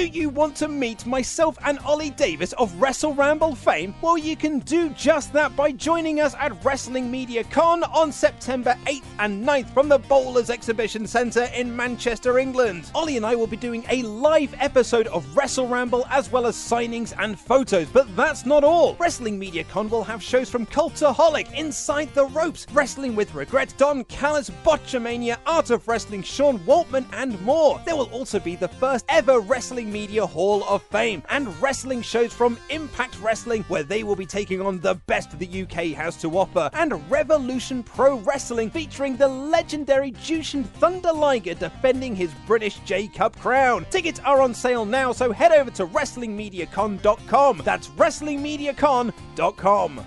Do 0.00 0.06
you 0.06 0.30
want 0.30 0.56
to 0.56 0.66
meet 0.66 1.04
myself 1.04 1.58
and 1.62 1.78
Ollie 1.80 2.08
Davis 2.08 2.54
of 2.54 2.74
Wrestle 2.80 3.12
Ramble 3.12 3.54
fame? 3.54 3.94
Well, 4.00 4.16
you 4.16 4.34
can 4.34 4.60
do 4.60 4.88
just 4.88 5.30
that 5.34 5.54
by 5.54 5.72
joining 5.72 6.20
us 6.20 6.34
at 6.40 6.64
Wrestling 6.64 7.10
Media 7.10 7.44
Con 7.44 7.84
on 7.84 8.10
September 8.10 8.74
8th 8.86 9.04
and 9.18 9.46
9th 9.46 9.68
from 9.74 9.90
the 9.90 9.98
Bowlers 9.98 10.48
Exhibition 10.48 11.06
Centre 11.06 11.50
in 11.54 11.76
Manchester, 11.76 12.38
England. 12.38 12.90
Ollie 12.94 13.18
and 13.18 13.26
I 13.26 13.34
will 13.34 13.46
be 13.46 13.58
doing 13.58 13.84
a 13.90 14.02
live 14.04 14.54
episode 14.58 15.06
of 15.08 15.36
Wrestle 15.36 15.68
Ramble 15.68 16.06
as 16.08 16.32
well 16.32 16.46
as 16.46 16.56
signings 16.56 17.12
and 17.18 17.38
photos, 17.38 17.88
but 17.88 18.16
that's 18.16 18.46
not 18.46 18.64
all. 18.64 18.96
Wrestling 18.98 19.38
Media 19.38 19.64
Con 19.64 19.90
will 19.90 20.04
have 20.04 20.22
shows 20.22 20.48
from 20.48 20.64
Cultaholic, 20.64 21.52
Inside 21.52 22.14
the 22.14 22.24
Ropes, 22.24 22.66
Wrestling 22.72 23.14
with 23.14 23.34
Regret, 23.34 23.74
Don 23.76 24.04
Callis, 24.04 24.48
Botchamania, 24.64 25.36
Art 25.44 25.68
of 25.68 25.86
Wrestling, 25.86 26.22
Sean 26.22 26.58
Waltman, 26.60 27.04
and 27.12 27.38
more. 27.42 27.78
There 27.84 27.96
will 27.96 28.10
also 28.12 28.40
be 28.40 28.56
the 28.56 28.68
first 28.68 29.04
ever 29.10 29.40
Wrestling 29.40 29.89
Media 29.90 30.26
Hall 30.26 30.64
of 30.64 30.82
Fame 30.84 31.22
and 31.28 31.60
wrestling 31.60 32.02
shows 32.02 32.32
from 32.32 32.58
Impact 32.70 33.20
Wrestling, 33.20 33.64
where 33.68 33.82
they 33.82 34.02
will 34.02 34.16
be 34.16 34.26
taking 34.26 34.60
on 34.60 34.80
the 34.80 34.94
best 34.94 35.38
the 35.38 35.62
UK 35.62 35.86
has 35.96 36.16
to 36.18 36.38
offer, 36.38 36.70
and 36.74 37.10
Revolution 37.10 37.82
Pro 37.82 38.18
Wrestling, 38.18 38.70
featuring 38.70 39.16
the 39.16 39.28
legendary 39.28 40.12
Jushin 40.12 40.64
Thunder 40.64 41.12
Liger 41.12 41.54
defending 41.54 42.14
his 42.14 42.30
British 42.46 42.78
J 42.80 43.08
Cup 43.08 43.36
crown. 43.38 43.86
Tickets 43.90 44.20
are 44.20 44.40
on 44.40 44.54
sale 44.54 44.84
now, 44.84 45.12
so 45.12 45.32
head 45.32 45.52
over 45.52 45.70
to 45.72 45.86
WrestlingMediaCon.com. 45.86 47.62
That's 47.64 47.88
WrestlingMediaCon.com. 47.88 50.04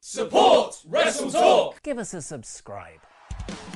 Support 0.00 0.82
Wrestle 0.86 1.30
Talk. 1.30 1.82
Give 1.82 1.98
us 1.98 2.12
a 2.12 2.20
subscribe. 2.20 3.03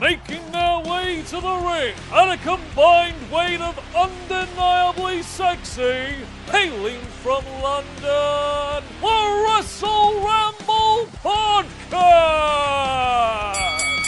Making 0.01 0.53
their 0.53 0.79
way 0.79 1.23
to 1.27 1.41
the 1.41 1.57
ring 1.57 1.95
at 2.13 2.31
a 2.31 2.37
combined 2.39 3.31
weight 3.33 3.61
of 3.61 3.79
undeniably 3.97 5.23
sexy, 5.23 6.15
hailing 6.47 7.01
from 7.23 7.45
London, 7.61 8.85
the 9.01 9.45
Wrestle 9.47 10.15
Ramble 10.25 11.09
Podcast! 11.23 12.49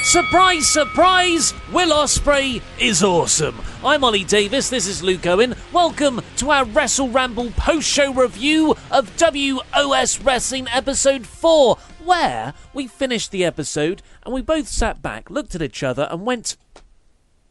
Surprise, 0.04 0.68
surprise! 0.68 1.54
Will 1.72 1.90
Ospreay 1.92 2.62
is 2.80 3.02
awesome. 3.02 3.60
I'm 3.84 4.02
Ollie 4.04 4.24
Davis. 4.24 4.68
This 4.68 4.86
is 4.86 5.02
Luke 5.02 5.26
Owen. 5.26 5.54
Welcome 5.72 6.20
to 6.36 6.50
our 6.50 6.64
Wrestle 6.64 7.08
Ramble 7.08 7.50
post-show 7.52 8.12
review 8.12 8.74
of 8.90 9.16
WOS 9.16 10.20
Wrestling 10.20 10.66
Episode 10.72 11.26
4, 11.26 11.78
where 12.04 12.54
we 12.74 12.86
finished 12.86 13.30
the 13.30 13.44
episode 13.44 14.02
and 14.24 14.34
we 14.34 14.42
both 14.42 14.68
sat 14.68 15.02
back, 15.02 15.30
looked 15.30 15.54
at 15.54 15.62
each 15.62 15.82
other, 15.82 16.08
and 16.10 16.26
went, 16.26 16.56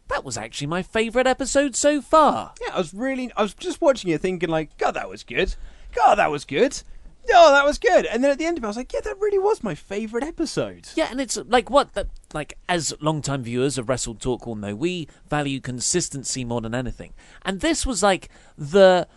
"That 0.08 0.24
was 0.24 0.38
actually 0.38 0.68
my 0.68 0.84
favourite 0.84 1.28
episode 1.28 1.76
so 1.76 2.02
far." 2.02 2.54
Yeah, 2.62 2.76
I 2.76 2.78
was 2.78 2.94
really, 2.94 3.32
I 3.36 3.42
was 3.42 3.54
just 3.54 3.82
watching 3.82 4.12
it 4.12 4.22
thinking 4.22 4.50
like, 4.50 4.78
God, 4.78 4.92
that 4.92 5.10
was 5.10 5.24
good. 5.24 5.56
God, 5.94 6.16
that 6.16 6.32
was 6.32 6.46
good. 6.46 6.82
Oh, 7.32 7.52
that 7.52 7.66
was 7.66 7.78
good. 7.78 8.06
And 8.06 8.24
then 8.24 8.32
at 8.32 8.38
the 8.40 8.46
end 8.46 8.58
of 8.58 8.64
it, 8.64 8.68
I 8.68 8.70
was 8.70 8.78
like, 8.78 8.92
yeah, 8.92 9.02
that 9.02 9.20
really 9.20 9.38
was 9.38 9.62
my 9.62 9.76
favourite 9.76 10.26
episode. 10.26 10.90
Yeah, 10.96 11.10
and 11.12 11.22
it's 11.22 11.38
like 11.38 11.70
what 11.70 11.94
that 11.94 12.08
like 12.34 12.58
as 12.68 12.94
long-time 13.02 13.44
viewers 13.44 13.78
of 13.78 13.88
Wrestle 13.88 14.16
Talk 14.16 14.48
will 14.48 14.56
know, 14.56 14.76
we 14.76 15.08
value 15.30 15.60
consistency 15.60 16.44
more 16.44 16.62
than 16.62 16.74
anything. 16.74 17.14
And 17.44 17.62
this 17.62 17.86
was 17.86 18.02
like 18.02 18.30
the 18.58 19.08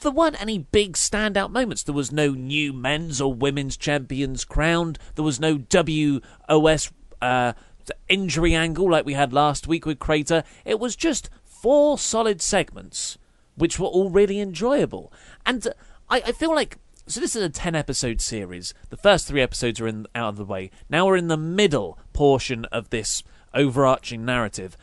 there 0.00 0.12
weren't 0.12 0.40
any 0.40 0.58
big 0.58 0.94
standout 0.94 1.50
moments. 1.50 1.82
There 1.82 1.94
was 1.94 2.12
no 2.12 2.30
new 2.30 2.72
men's 2.72 3.20
or 3.20 3.32
women's 3.32 3.76
champions 3.76 4.44
crowned. 4.44 4.98
There 5.14 5.24
was 5.24 5.40
no 5.40 5.58
WOS 5.58 6.92
uh, 7.22 7.52
injury 8.08 8.54
angle 8.54 8.90
like 8.90 9.06
we 9.06 9.14
had 9.14 9.32
last 9.32 9.66
week 9.66 9.86
with 9.86 9.98
Crater. 9.98 10.44
It 10.64 10.80
was 10.80 10.96
just 10.96 11.30
four 11.44 11.98
solid 11.98 12.42
segments, 12.42 13.18
which 13.54 13.78
were 13.78 13.86
all 13.86 14.10
really 14.10 14.40
enjoyable. 14.40 15.12
And 15.44 15.66
I, 16.08 16.22
I 16.26 16.32
feel 16.32 16.54
like 16.54 16.78
so 17.08 17.20
this 17.20 17.36
is 17.36 17.42
a 17.42 17.48
10 17.48 17.76
episode 17.76 18.20
series. 18.20 18.74
The 18.90 18.96
first 18.96 19.28
3 19.28 19.40
episodes 19.40 19.80
are 19.80 19.86
in 19.86 20.06
out 20.14 20.30
of 20.30 20.36
the 20.36 20.44
way. 20.44 20.72
Now 20.88 21.06
we're 21.06 21.16
in 21.16 21.28
the 21.28 21.36
middle 21.36 22.00
portion 22.12 22.64
of 22.66 22.90
this 22.90 23.22
overarching 23.54 24.24
narrative. 24.24 24.76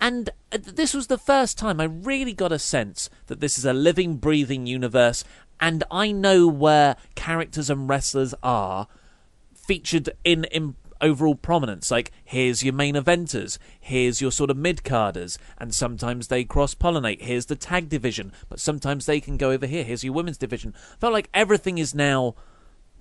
And 0.00 0.30
uh, 0.52 0.58
this 0.60 0.94
was 0.94 1.08
the 1.08 1.18
first 1.18 1.58
time 1.58 1.80
I 1.80 1.84
really 1.84 2.32
got 2.32 2.52
a 2.52 2.58
sense 2.58 3.10
that 3.26 3.40
this 3.40 3.58
is 3.58 3.64
a 3.64 3.72
living 3.72 4.16
breathing 4.16 4.66
universe 4.66 5.24
and 5.60 5.84
I 5.90 6.12
know 6.12 6.46
where 6.46 6.96
characters 7.14 7.68
and 7.70 7.88
wrestlers 7.88 8.34
are 8.42 8.86
featured 9.54 10.10
in, 10.24 10.44
in 10.44 10.76
overall 11.00 11.34
prominence. 11.34 11.90
Like, 11.90 12.12
here's 12.24 12.62
your 12.62 12.74
main 12.74 12.94
eventers, 12.94 13.58
here's 13.80 14.20
your 14.20 14.32
sort 14.32 14.50
of 14.50 14.56
mid 14.56 14.84
carders, 14.84 15.38
and 15.58 15.74
sometimes 15.74 16.28
they 16.28 16.44
cross 16.44 16.74
pollinate. 16.74 17.22
Here's 17.22 17.46
the 17.46 17.56
tag 17.56 17.88
division, 17.88 18.32
but 18.48 18.60
sometimes 18.60 19.06
they 19.06 19.20
can 19.20 19.36
go 19.36 19.50
over 19.50 19.66
here. 19.66 19.84
Here's 19.84 20.04
your 20.04 20.14
women's 20.14 20.38
division. 20.38 20.74
Felt 20.98 21.12
like 21.12 21.30
everything 21.34 21.78
is 21.78 21.94
now 21.94 22.34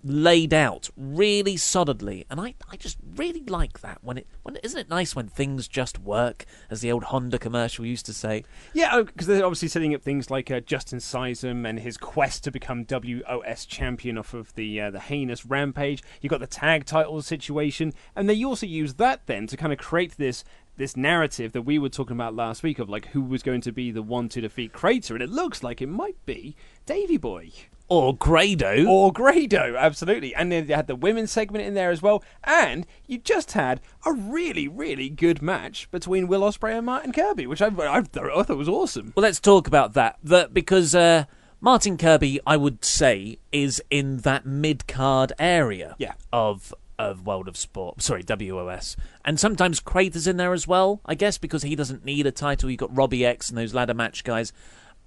laid 0.08 0.54
out 0.54 0.90
really 0.96 1.58
solidly 1.58 2.26
and 2.30 2.40
I, 2.40 2.56
I 2.70 2.76
just 2.78 2.98
really 3.16 3.44
like 3.44 3.82
that 3.82 4.00
when 4.02 4.18
it 4.18 4.28
when 4.44 4.58
isn't 4.58 4.80
it 4.80 4.90
nice 4.90 5.16
when 5.16 5.28
things 5.28 5.68
just 5.68 6.00
work 6.00 6.46
as 6.70 6.82
the 6.82 6.92
old 6.92 7.06
Honda 7.06 7.40
commercial 7.40 7.86
used 7.86 8.06
to 8.08 8.14
say 8.14 8.44
Yeah, 8.74 9.02
because 9.02 9.28
they're 9.28 9.46
obviously 9.46 9.68
setting 9.68 9.94
up 9.94 10.02
things 10.02 10.30
like 10.30 10.50
uh, 10.52 10.60
Justin 10.60 11.00
Sysum 11.00 11.68
and 11.68 11.80
his 11.80 11.98
quest 11.98 12.44
to 12.44 12.52
become 12.52 12.86
WOS 12.86 13.66
champion 13.66 14.18
off 14.18 14.34
of 14.34 14.54
the 14.56 14.80
uh, 14.82 14.92
the 14.92 15.00
heinous 15.00 15.46
rampage. 15.46 16.04
You've 16.22 16.32
got 16.32 16.40
the 16.40 16.48
tag 16.48 16.86
title 16.86 17.22
situation, 17.22 17.94
and 18.16 18.30
they 18.30 18.44
also 18.44 18.66
use 18.66 18.96
that 18.96 19.26
then 19.26 19.48
to 19.48 19.58
kind 19.58 19.74
of 19.74 19.80
create 19.80 20.18
this 20.18 20.44
this 20.78 20.96
narrative 20.96 21.54
that 21.54 21.64
we 21.64 21.80
were 21.80 21.90
talking 21.90 22.16
about 22.16 22.36
last 22.36 22.62
week 22.64 22.80
of 22.80 22.90
like 22.90 23.08
who 23.08 23.22
was 23.22 23.42
going 23.42 23.62
to 23.62 23.72
be 23.72 23.92
the 23.92 24.04
one 24.04 24.30
to 24.30 24.42
defeat 24.42 24.74
Crater, 24.74 25.14
and 25.14 25.24
it 25.24 25.30
looks 25.30 25.64
like 25.64 25.82
it 25.82 25.90
might 25.90 26.24
be 26.26 26.56
Davy 26.86 27.18
Boy. 27.18 27.52
Or 27.90 28.16
Grado 28.16 28.86
Or 28.86 29.12
Grado, 29.14 29.76
absolutely. 29.78 30.36
And 30.36 30.52
then 30.52 30.68
they 30.68 30.74
had 30.74 30.88
the 30.88 30.96
women's 30.96 31.32
segment 31.32 31.66
in 31.66 31.74
there 31.74 31.90
as 31.92 32.02
well. 32.02 32.24
And 32.44 32.86
you 33.06 33.18
just 33.18 33.54
had 33.54 33.80
a 34.06 34.12
really, 34.12 34.68
really 34.68 35.10
good 35.10 35.42
match 35.42 35.90
between 35.92 36.28
Will 36.28 36.42
Ospreay 36.42 36.76
and 36.78 36.86
Martin 36.86 37.12
Kirby, 37.14 37.48
which 37.48 37.62
I, 37.62 37.68
I, 37.68 38.02
thought- 38.02 38.38
I 38.38 38.44
thought 38.44 38.58
was 38.58 38.68
awesome. 38.70 39.14
Well, 39.16 39.24
let's 39.24 39.40
talk 39.40 39.68
about 39.68 39.94
that. 39.94 40.18
That 40.24 40.54
because 40.54 40.94
uh, 40.94 41.26
Martin 41.62 41.98
Kirby, 41.98 42.40
I 42.46 42.58
would 42.58 42.84
say, 42.84 43.38
is 43.52 43.82
in 43.90 44.18
that 44.18 44.46
mid 44.46 44.86
card 44.88 45.32
area 45.40 45.96
Yeah. 45.98 46.14
of 46.34 46.74
of 47.00 47.28
World 47.28 47.48
of 47.48 47.56
Sport. 47.56 48.02
Sorry, 48.02 48.24
WOS, 48.24 48.96
and 49.24 49.40
sometimes 49.40 49.80
Crater's 49.80 50.26
in 50.26 50.38
there 50.38 50.52
as 50.52 50.68
well. 50.68 51.00
I 51.06 51.14
guess 51.14 51.38
because 51.38 51.62
he 51.62 51.76
doesn't 51.76 52.04
need 52.04 52.26
a 52.26 52.32
title. 52.32 52.72
You've 52.72 52.80
got 52.80 52.98
Robbie 52.98 53.24
X 53.24 53.50
and 53.50 53.58
those 53.58 53.74
ladder 53.76 53.94
match 53.94 54.24
guys. 54.24 54.52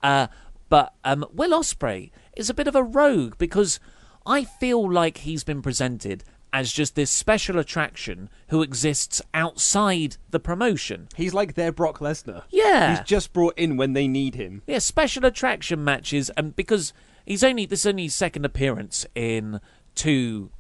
Uh, 0.01 0.29
but 0.71 0.95
um, 1.05 1.27
Will 1.35 1.51
Ospreay 1.51 2.11
is 2.35 2.49
a 2.49 2.55
bit 2.55 2.67
of 2.67 2.75
a 2.75 2.83
rogue 2.83 3.37
because 3.37 3.79
I 4.25 4.45
feel 4.45 4.91
like 4.91 5.19
he's 5.19 5.45
been 5.45 5.61
presented 5.61 6.25
as 6.53 6.73
just 6.73 6.95
this 6.95 7.11
special 7.11 7.59
attraction 7.59 8.29
who 8.49 8.63
exists 8.63 9.23
outside 9.35 10.17
the 10.31 10.41
promotion. 10.41 11.09
He's 11.15 11.35
like 11.35 11.55
their 11.55 11.73
Brock 11.73 11.99
Lesnar. 11.99 12.45
Yeah. 12.51 12.91
He's 12.91 13.07
just 13.07 13.33
brought 13.33 13.59
in 13.59 13.77
when 13.77 13.93
they 13.93 14.09
need 14.09 14.35
him. 14.35 14.63
Yeah, 14.67 14.79
special 14.79 15.27
attraction 15.27 15.85
matches, 15.85 16.31
and 16.31 16.57
because 16.57 16.93
he's 17.27 17.45
only 17.45 17.67
this 17.67 17.81
is 17.81 17.87
only 17.87 18.05
his 18.05 18.15
second 18.15 18.45
appearance 18.45 19.07
in 19.15 19.61
two, 19.95 20.51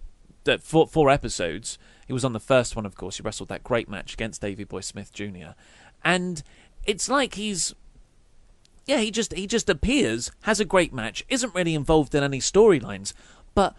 uh, 0.47 0.59
four, 0.59 0.87
four 0.87 1.11
episodes. 1.11 1.79
He 2.07 2.13
was 2.13 2.25
on 2.25 2.33
the 2.33 2.41
first 2.41 2.75
one, 2.75 2.87
of 2.87 2.97
course. 2.97 3.19
He 3.19 3.23
wrestled 3.23 3.49
that 3.51 3.63
great 3.63 3.89
match 3.89 4.15
against 4.15 4.41
Davy 4.41 4.65
Boy 4.65 4.81
Smith 4.81 5.13
Jr. 5.13 5.55
And 6.05 6.43
it's 6.85 7.09
like 7.09 7.35
he's, 7.35 7.75
yeah, 8.87 8.99
he 8.99 9.11
just 9.11 9.33
he 9.35 9.47
just 9.47 9.69
appears, 9.69 10.31
has 10.43 10.61
a 10.61 10.65
great 10.65 10.93
match, 10.93 11.25
isn't 11.29 11.55
really 11.55 11.75
involved 11.75 12.15
in 12.15 12.23
any 12.23 12.39
storylines, 12.39 13.13
but 13.55 13.77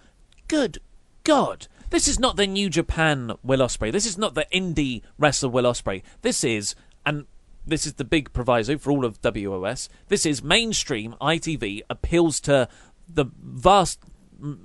good 0.47 0.79
God. 1.23 1.67
This 1.89 2.07
is 2.07 2.19
not 2.19 2.37
the 2.37 2.47
New 2.47 2.69
Japan 2.69 3.33
Will 3.43 3.59
Ospreay. 3.59 3.91
This 3.91 4.05
is 4.05 4.17
not 4.17 4.33
the 4.33 4.47
indie 4.53 5.01
wrestler 5.17 5.49
Will 5.49 5.65
Ospreay. 5.65 6.03
This 6.21 6.43
is, 6.43 6.73
and 7.05 7.25
this 7.65 7.85
is 7.85 7.95
the 7.95 8.05
big 8.05 8.31
proviso 8.31 8.77
for 8.77 8.91
all 8.91 9.03
of 9.03 9.21
WOS. 9.21 9.89
This 10.07 10.25
is 10.25 10.41
mainstream 10.41 11.15
ITV 11.19 11.81
appeals 11.89 12.39
to 12.41 12.69
the 13.09 13.25
vast 13.37 13.99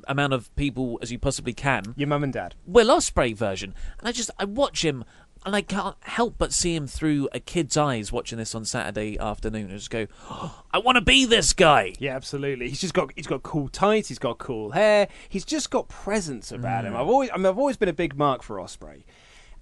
amount 0.07 0.33
of 0.33 0.55
people 0.57 0.99
as 1.03 1.13
you 1.13 1.19
possibly 1.19 1.53
can. 1.53 1.95
Your 1.97 2.09
mum 2.09 2.23
and 2.23 2.33
dad. 2.33 2.55
Will 2.65 2.89
Ospreay 2.89 3.35
version, 3.37 3.75
and 3.99 4.09
I 4.09 4.13
just 4.13 4.31
I 4.39 4.45
watch 4.45 4.85
him 4.85 5.05
and 5.47 5.55
I 5.55 5.63
can't 5.63 5.97
help 6.03 6.35
but 6.39 6.53
see 6.53 6.75
him 6.75 6.89
through 6.89 7.29
a 7.33 7.39
kid's 7.39 7.77
eyes 7.77 8.11
watching 8.11 8.37
this 8.37 8.53
on 8.53 8.65
Saturday 8.65 9.17
afternoon 9.17 9.71
and 9.71 9.79
just 9.79 9.91
go, 9.91 10.09
oh, 10.29 10.65
I 10.73 10.79
want 10.79 10.97
to 10.97 11.01
be 11.01 11.25
this 11.25 11.53
guy. 11.53 11.95
Yeah, 12.01 12.17
absolutely. 12.17 12.69
He's 12.69 12.81
just 12.81 12.93
got 12.93 13.13
he's 13.15 13.29
got 13.29 13.45
cool 13.45 13.69
tights. 13.69 14.09
He's 14.09 14.19
got 14.19 14.39
cool 14.39 14.73
hair. 14.73 15.07
He's 15.29 15.45
just 15.45 15.71
got 15.71 15.89
presence 15.89 16.51
about 16.51 16.85
him. 16.85 16.95
Mm. 16.95 17.01
I've 17.01 17.07
always 17.07 17.31
I 17.33 17.37
mean, 17.37 17.47
I've 17.47 17.59
always 17.59 17.77
been 17.77 17.89
a 17.89 17.95
big 17.95 18.17
mark 18.17 18.43
for 18.43 18.57
Ospreay, 18.57 19.05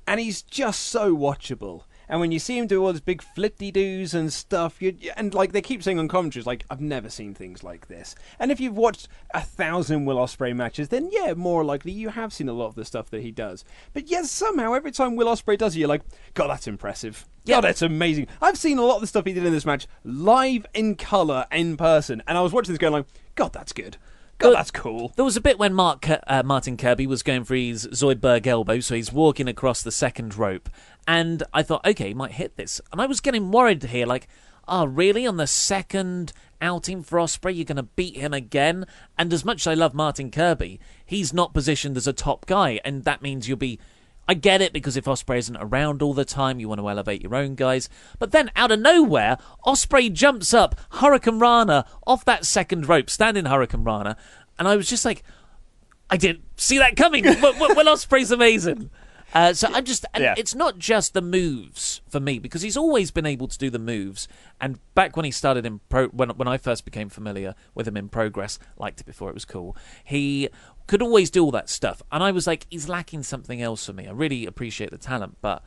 and 0.08 0.18
he's 0.18 0.40
just 0.40 0.80
so 0.80 1.14
watchable. 1.14 1.82
And 2.08 2.20
when 2.20 2.32
you 2.32 2.38
see 2.38 2.58
him 2.58 2.66
do 2.66 2.84
all 2.84 2.92
these 2.92 3.00
big 3.00 3.22
flipty 3.22 3.70
doos 3.70 4.14
and 4.14 4.32
stuff, 4.32 4.80
you 4.82 4.96
and 5.16 5.32
like 5.34 5.52
they 5.52 5.62
keep 5.62 5.82
saying 5.82 5.98
on 5.98 6.08
commentaries, 6.08 6.46
like 6.46 6.64
I've 6.70 6.80
never 6.80 7.08
seen 7.08 7.34
things 7.34 7.62
like 7.64 7.88
this. 7.88 8.14
And 8.38 8.50
if 8.50 8.60
you've 8.60 8.76
watched 8.76 9.08
a 9.32 9.40
thousand 9.40 10.04
Will 10.04 10.16
Ospreay 10.16 10.54
matches, 10.54 10.88
then 10.88 11.08
yeah, 11.12 11.34
more 11.34 11.64
likely 11.64 11.92
you 11.92 12.10
have 12.10 12.32
seen 12.32 12.48
a 12.48 12.52
lot 12.52 12.66
of 12.66 12.74
the 12.74 12.84
stuff 12.84 13.10
that 13.10 13.22
he 13.22 13.30
does. 13.30 13.64
But 13.92 14.10
yes, 14.10 14.30
somehow 14.30 14.74
every 14.74 14.92
time 14.92 15.16
Will 15.16 15.28
Ospreay 15.28 15.56
does 15.58 15.74
it, 15.74 15.80
you're 15.80 15.88
like, 15.88 16.02
God, 16.34 16.48
that's 16.48 16.66
impressive. 16.66 17.26
Yeah. 17.44 17.56
God, 17.56 17.64
that's 17.64 17.82
amazing. 17.82 18.26
I've 18.40 18.58
seen 18.58 18.78
a 18.78 18.82
lot 18.82 18.96
of 18.96 19.00
the 19.02 19.06
stuff 19.06 19.26
he 19.26 19.32
did 19.34 19.44
in 19.44 19.52
this 19.52 19.66
match 19.66 19.86
live 20.02 20.66
in 20.74 20.94
color 20.94 21.46
in 21.52 21.76
person, 21.76 22.22
and 22.26 22.38
I 22.38 22.40
was 22.42 22.52
watching 22.52 22.72
this 22.72 22.78
going 22.78 22.92
like, 22.94 23.06
God, 23.34 23.52
that's 23.52 23.72
good. 23.72 23.96
God, 24.38 24.48
But- 24.50 24.54
that's 24.56 24.70
cool. 24.70 25.12
There 25.14 25.24
was 25.24 25.36
a 25.36 25.40
bit 25.40 25.58
when 25.58 25.74
Mark 25.74 26.06
uh, 26.08 26.42
Martin 26.44 26.76
Kirby 26.76 27.06
was 27.06 27.22
going 27.22 27.44
for 27.44 27.54
his 27.54 27.86
Zoidberg 27.88 28.46
elbow, 28.46 28.80
so 28.80 28.94
he's 28.96 29.12
walking 29.12 29.46
across 29.46 29.82
the 29.82 29.92
second 29.92 30.36
rope, 30.36 30.68
and 31.06 31.42
I 31.52 31.62
thought, 31.62 31.86
okay, 31.86 32.08
he 32.08 32.14
might 32.14 32.32
hit 32.32 32.56
this, 32.56 32.80
and 32.92 33.00
I 33.00 33.06
was 33.06 33.20
getting 33.20 33.50
worried 33.50 33.82
here, 33.82 34.06
like, 34.06 34.28
oh, 34.66 34.86
really? 34.86 35.26
On 35.26 35.36
the 35.36 35.46
second 35.46 36.32
outing 36.60 37.02
for 37.02 37.18
Ospreay, 37.18 37.54
you're 37.54 37.64
going 37.64 37.76
to 37.76 37.82
beat 37.82 38.16
him 38.16 38.32
again? 38.32 38.86
And 39.18 39.32
as 39.32 39.44
much 39.44 39.62
as 39.62 39.66
I 39.66 39.74
love 39.74 39.94
Martin 39.94 40.30
Kirby, 40.30 40.80
he's 41.04 41.32
not 41.32 41.54
positioned 41.54 41.96
as 41.96 42.06
a 42.06 42.12
top 42.12 42.46
guy, 42.46 42.80
and 42.84 43.04
that 43.04 43.22
means 43.22 43.48
you'll 43.48 43.58
be. 43.58 43.78
I 44.26 44.32
get 44.32 44.62
it 44.62 44.72
because 44.72 44.96
if 44.96 45.04
Ospreay 45.04 45.36
isn't 45.36 45.58
around 45.58 46.00
all 46.00 46.14
the 46.14 46.24
time, 46.24 46.58
you 46.58 46.66
want 46.66 46.80
to 46.80 46.88
elevate 46.88 47.20
your 47.20 47.34
own 47.34 47.56
guys. 47.56 47.90
But 48.18 48.30
then, 48.30 48.50
out 48.56 48.72
of 48.72 48.80
nowhere, 48.80 49.36
Ospreay 49.66 50.10
jumps 50.14 50.54
up, 50.54 50.80
hurricanrana 50.92 51.86
off 52.06 52.24
that 52.24 52.46
second 52.46 52.88
rope, 52.88 53.10
standing 53.10 53.44
hurricanrana, 53.44 54.16
and 54.58 54.66
I 54.66 54.76
was 54.76 54.88
just 54.88 55.04
like, 55.04 55.22
I 56.08 56.16
didn't 56.16 56.44
see 56.56 56.78
that 56.78 56.96
coming. 56.96 57.24
Will 57.24 57.34
Ospreay's 57.34 58.30
amazing. 58.30 58.88
Uh, 59.34 59.52
so 59.52 59.68
I'm 59.72 59.84
just, 59.84 60.06
and 60.14 60.22
Yeah. 60.22 60.34
it's 60.38 60.54
not 60.54 60.78
just 60.78 61.12
the 61.12 61.20
moves 61.22 62.00
for 62.08 62.20
me 62.20 62.38
because 62.38 62.62
he's 62.62 62.76
always 62.76 63.10
been 63.10 63.26
able 63.26 63.48
to 63.48 63.58
do 63.58 63.68
the 63.68 63.78
moves. 63.80 64.28
And 64.60 64.78
back 64.94 65.16
when 65.16 65.24
he 65.24 65.30
started 65.32 65.66
in 65.66 65.80
pro, 65.88 66.06
when 66.08 66.30
when 66.30 66.46
I 66.46 66.56
first 66.56 66.84
became 66.84 67.08
familiar 67.08 67.54
with 67.74 67.88
him 67.88 67.96
in 67.96 68.08
Progress, 68.08 68.58
liked 68.78 69.00
it 69.00 69.06
before 69.06 69.28
it 69.30 69.34
was 69.34 69.44
cool. 69.44 69.76
He 70.04 70.48
could 70.86 71.02
always 71.02 71.30
do 71.30 71.44
all 71.44 71.50
that 71.50 71.68
stuff, 71.68 72.00
and 72.12 72.22
I 72.22 72.30
was 72.30 72.46
like, 72.46 72.66
he's 72.70 72.88
lacking 72.88 73.22
something 73.24 73.60
else 73.60 73.84
for 73.86 73.92
me. 73.92 74.06
I 74.06 74.12
really 74.12 74.46
appreciate 74.46 74.90
the 74.90 74.98
talent, 74.98 75.38
but 75.40 75.64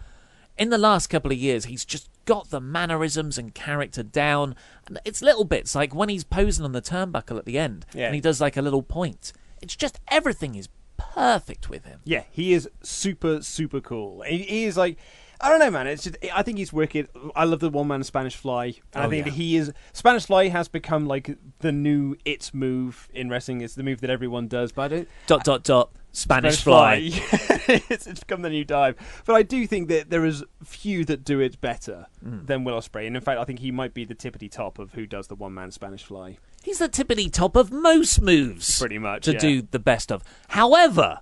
in 0.58 0.70
the 0.70 0.78
last 0.78 1.08
couple 1.08 1.32
of 1.32 1.38
years, 1.38 1.66
he's 1.66 1.86
just 1.86 2.10
got 2.26 2.50
the 2.50 2.60
mannerisms 2.62 3.38
and 3.38 3.54
character 3.54 4.02
down. 4.04 4.56
And 4.88 5.00
it's 5.06 5.22
little 5.22 5.44
bits 5.44 5.76
like 5.76 5.94
when 5.94 6.10
he's 6.10 6.24
posing 6.24 6.66
on 6.66 6.72
the 6.72 6.82
turnbuckle 6.82 7.38
at 7.38 7.46
the 7.46 7.60
end, 7.60 7.86
Yeah. 7.94 8.06
and 8.08 8.16
he 8.16 8.22
does 8.22 8.40
like 8.42 8.58
a 8.58 8.62
little 8.62 8.82
point. 8.84 9.34
It's 9.62 9.76
just 9.76 10.00
everything 10.08 10.56
is 10.56 10.68
perfect 10.98 11.70
with 11.70 11.86
him. 11.86 12.00
Yeah, 12.04 12.24
he 12.32 12.54
is 12.54 12.70
super, 12.82 13.42
super 13.42 13.80
cool. 13.82 14.22
He, 14.24 14.40
he 14.40 14.64
is 14.66 14.78
like, 14.78 14.98
I 15.40 15.50
don't 15.50 15.60
know, 15.60 15.70
man. 15.70 15.86
It's 15.88 16.04
just, 16.04 16.18
I 16.34 16.42
think 16.44 16.58
he's 16.58 16.74
wicked. 16.74 17.10
I 17.36 17.44
love 17.44 17.60
the 17.60 17.70
one 17.70 17.88
man 17.88 18.04
Spanish 18.04 18.36
Fly, 18.36 18.66
and 18.94 19.04
I 19.04 19.06
Oh, 19.06 19.10
think 19.10 19.28
yeah. 19.28 19.32
he 19.34 19.56
is 19.58 19.72
Spanish 19.94 20.26
Fly 20.26 20.48
has 20.48 20.68
become 20.68 21.06
like 21.06 21.38
the 21.60 21.72
new 21.72 22.16
it 22.26 22.50
move 22.54 23.08
in 23.14 23.30
wrestling. 23.30 23.62
It's 23.62 23.76
the 23.76 23.84
move 23.84 24.02
that 24.02 24.10
everyone 24.10 24.48
does, 24.48 24.72
but 24.72 24.82
I 24.82 24.88
don't. 24.88 25.08
Dot 25.28 25.44
dot 25.44 25.64
dot. 25.64 25.92
Spanish, 26.14 26.64
fly. 26.64 26.96
it's, 27.12 28.08
it's 28.08 28.22
become 28.22 28.42
the 28.42 28.50
new 28.50 28.66
dive. 28.66 28.96
But 29.28 29.36
I 29.36 29.44
do 29.44 29.68
think 29.68 29.88
that 29.90 30.10
there 30.10 30.26
is 30.26 30.44
few 30.64 31.06
that 31.06 31.24
do 31.24 31.40
it 31.40 31.62
better 31.62 32.08
Mm. 32.26 32.48
than 32.48 32.64
Will 32.64 32.74
Ospreay, 32.80 33.06
and 33.06 33.16
in 33.16 33.22
fact, 33.22 33.40
I 33.40 33.44
think 33.44 33.60
he 33.60 33.70
might 33.70 33.94
be 33.94 34.04
the 34.04 34.16
tippity 34.16 34.50
top 34.50 34.80
of 34.80 34.94
who 34.96 35.06
does 35.06 35.28
the 35.28 35.36
one 35.36 35.54
man 35.54 35.70
Spanish 35.70 36.04
Fly. 36.04 36.40
He's 36.68 36.80
the 36.80 36.90
tippity 36.90 37.32
top 37.32 37.56
of 37.56 37.72
most 37.72 38.20
moves. 38.20 38.78
Pretty 38.78 38.98
much, 38.98 39.24
to 39.24 39.32
yeah. 39.32 39.40
do 39.40 39.62
the 39.62 39.80
best 39.80 40.12
of. 40.12 40.22
However, 40.50 41.22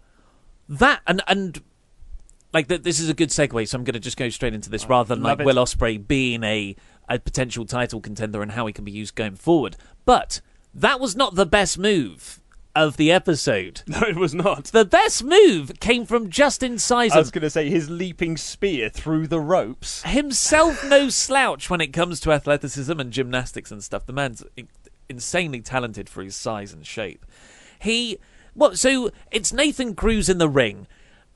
that 0.67 1.01
and 1.05 1.21
and 1.27 1.61
like 2.51 2.67
th- 2.67 2.81
this 2.81 2.99
is 2.99 3.09
a 3.09 3.13
good 3.13 3.29
segue, 3.29 3.67
so 3.67 3.77
I'm 3.77 3.83
going 3.83 3.93
to 3.93 3.99
just 3.99 4.17
go 4.17 4.27
straight 4.29 4.55
into 4.55 4.71
this 4.71 4.85
oh, 4.85 4.87
rather 4.87 5.13
than 5.13 5.23
Oh, 5.23 5.29
love 5.29 5.37
like 5.37 5.41
it. 5.41 5.45
Will 5.45 5.63
Ospreay 5.63 6.07
being 6.07 6.43
a 6.43 6.75
a 7.07 7.19
potential 7.19 7.63
title 7.63 8.01
contender 8.01 8.41
and 8.41 8.53
how 8.53 8.65
he 8.65 8.73
can 8.73 8.85
be 8.85 8.91
used 8.91 9.13
going 9.13 9.35
forward. 9.35 9.77
But 10.03 10.41
that 10.73 10.99
was 10.99 11.15
not 11.15 11.35
the 11.35 11.45
best 11.45 11.77
move 11.77 12.41
of 12.75 12.97
the 12.97 13.11
episode. 13.11 13.83
No, 13.87 13.99
it 14.01 14.15
was 14.15 14.33
not. 14.33 14.65
The 14.65 14.83
best 14.83 15.23
move 15.23 15.79
came 15.79 16.07
from 16.07 16.31
Justin 16.31 16.79
I 16.89 17.05
was 17.19 17.29
going 17.29 17.43
to 17.43 17.51
say 17.51 17.69
his 17.69 17.87
leaping 17.87 18.35
spear 18.35 18.89
through 18.89 19.27
the 19.27 19.39
ropes. 19.39 20.01
Himself 20.01 20.83
no 20.83 21.09
slouch 21.09 21.69
when 21.69 21.81
it 21.81 21.93
comes 21.93 22.19
to 22.21 22.31
athleticism 22.31 22.99
and 22.99 23.11
gymnastics 23.11 23.69
and 23.69 23.83
stuff. 23.83 24.07
The 24.07 24.13
man's 24.13 24.43
insanely 25.09 25.61
talented 25.61 26.09
for 26.09 26.23
his 26.23 26.35
size 26.35 26.73
and 26.73 26.85
shape. 26.85 27.25
He 27.79 28.19
well, 28.55 28.75
so 28.75 29.11
it's 29.31 29.51
Nathan 29.51 29.95
Cruz 29.95 30.29
in 30.29 30.37
the 30.37 30.47
ring, 30.47 30.87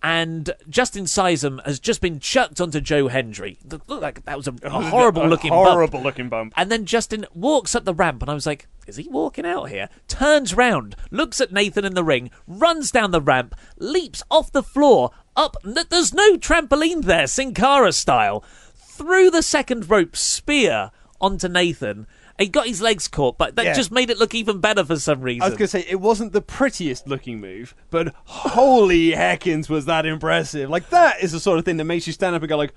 and 0.01 0.51
Justin 0.69 1.03
Sysum 1.03 1.63
has 1.65 1.79
just 1.79 1.99
been 1.99 2.19
chucked 2.19 2.61
onto 2.61 2.79
Joe 2.79 3.09
Hendry. 3.09 3.59
Look 3.69 3.83
like 3.87 4.23
that 4.23 4.37
was 4.37 4.47
a, 4.47 4.53
a 4.63 4.69
horrible 4.69 5.27
looking 5.27 5.49
bump. 5.49 5.69
horrible 5.69 6.01
looking 6.01 6.29
bump. 6.29 6.53
And 6.55 6.71
then 6.71 6.85
Justin 6.85 7.25
walks 7.33 7.75
up 7.75 7.83
the 7.83 7.93
ramp, 7.93 8.21
and 8.21 8.31
I 8.31 8.33
was 8.33 8.45
like, 8.45 8.67
is 8.87 8.95
he 8.95 9.09
walking 9.09 9.45
out 9.45 9.65
here? 9.65 9.89
Turns 10.07 10.55
round, 10.55 10.95
looks 11.11 11.41
at 11.41 11.51
Nathan 11.51 11.83
in 11.83 11.93
the 11.93 12.03
ring, 12.05 12.31
runs 12.47 12.91
down 12.91 13.11
the 13.11 13.21
ramp, 13.21 13.53
leaps 13.77 14.23
off 14.31 14.51
the 14.51 14.63
floor, 14.63 15.11
up. 15.35 15.57
There's 15.63 16.13
no 16.13 16.37
trampoline 16.37 17.03
there, 17.03 17.27
Sin 17.27 17.53
Cara 17.53 17.91
style, 17.91 18.43
through 18.75 19.29
the 19.29 19.43
second 19.43 19.89
rope 19.89 20.15
spear 20.15 20.91
onto 21.19 21.49
Nathan. 21.49 22.07
He 22.39 22.47
got 22.47 22.65
his 22.67 22.81
legs 22.81 23.07
caught, 23.07 23.37
but 23.37 23.55
that 23.57 23.65
Yeah. 23.65 23.73
just 23.73 23.91
made 23.91 24.09
it 24.09 24.17
look 24.17 24.33
even 24.33 24.59
better 24.59 24.83
for 24.85 24.97
some 24.97 25.21
reason. 25.21 25.41
I 25.43 25.45
was 25.49 25.57
going 25.57 25.67
to 25.67 25.67
say 25.67 25.85
it 25.89 25.99
wasn't 25.99 26.31
the 26.33 26.41
prettiest 26.41 27.05
looking 27.07 27.39
move, 27.41 27.75
but 27.91 28.13
holy 28.25 29.11
heckins 29.11 29.69
was 29.69 29.85
that 29.85 30.05
impressive! 30.05 30.69
Like 30.69 30.89
that 30.89 31.21
is 31.21 31.33
the 31.33 31.39
sort 31.39 31.59
of 31.59 31.65
thing 31.65 31.77
that 31.77 31.83
makes 31.85 32.07
you 32.07 32.13
stand 32.13 32.35
up 32.35 32.41
and 32.41 32.49
go 32.49 32.57
like, 32.57 32.73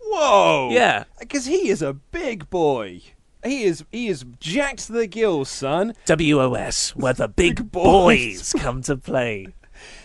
"Whoa!" 0.00 0.70
Yeah. 0.72 1.04
because 1.20 1.46
he 1.46 1.68
is 1.68 1.82
a 1.82 1.92
big 1.92 2.48
boy. 2.50 3.02
He 3.44 3.64
is 3.64 3.84
he 3.90 4.08
is 4.08 4.24
jacked 4.40 4.86
to 4.86 4.92
the 4.92 5.06
gills, 5.06 5.48
son. 5.50 5.94
WOS, 6.06 6.90
where 6.96 7.12
the 7.12 7.28
big, 7.28 7.56
Big 7.56 7.72
boys. 7.72 8.52
boys 8.52 8.62
come 8.62 8.82
to 8.82 8.96
play. 8.96 9.48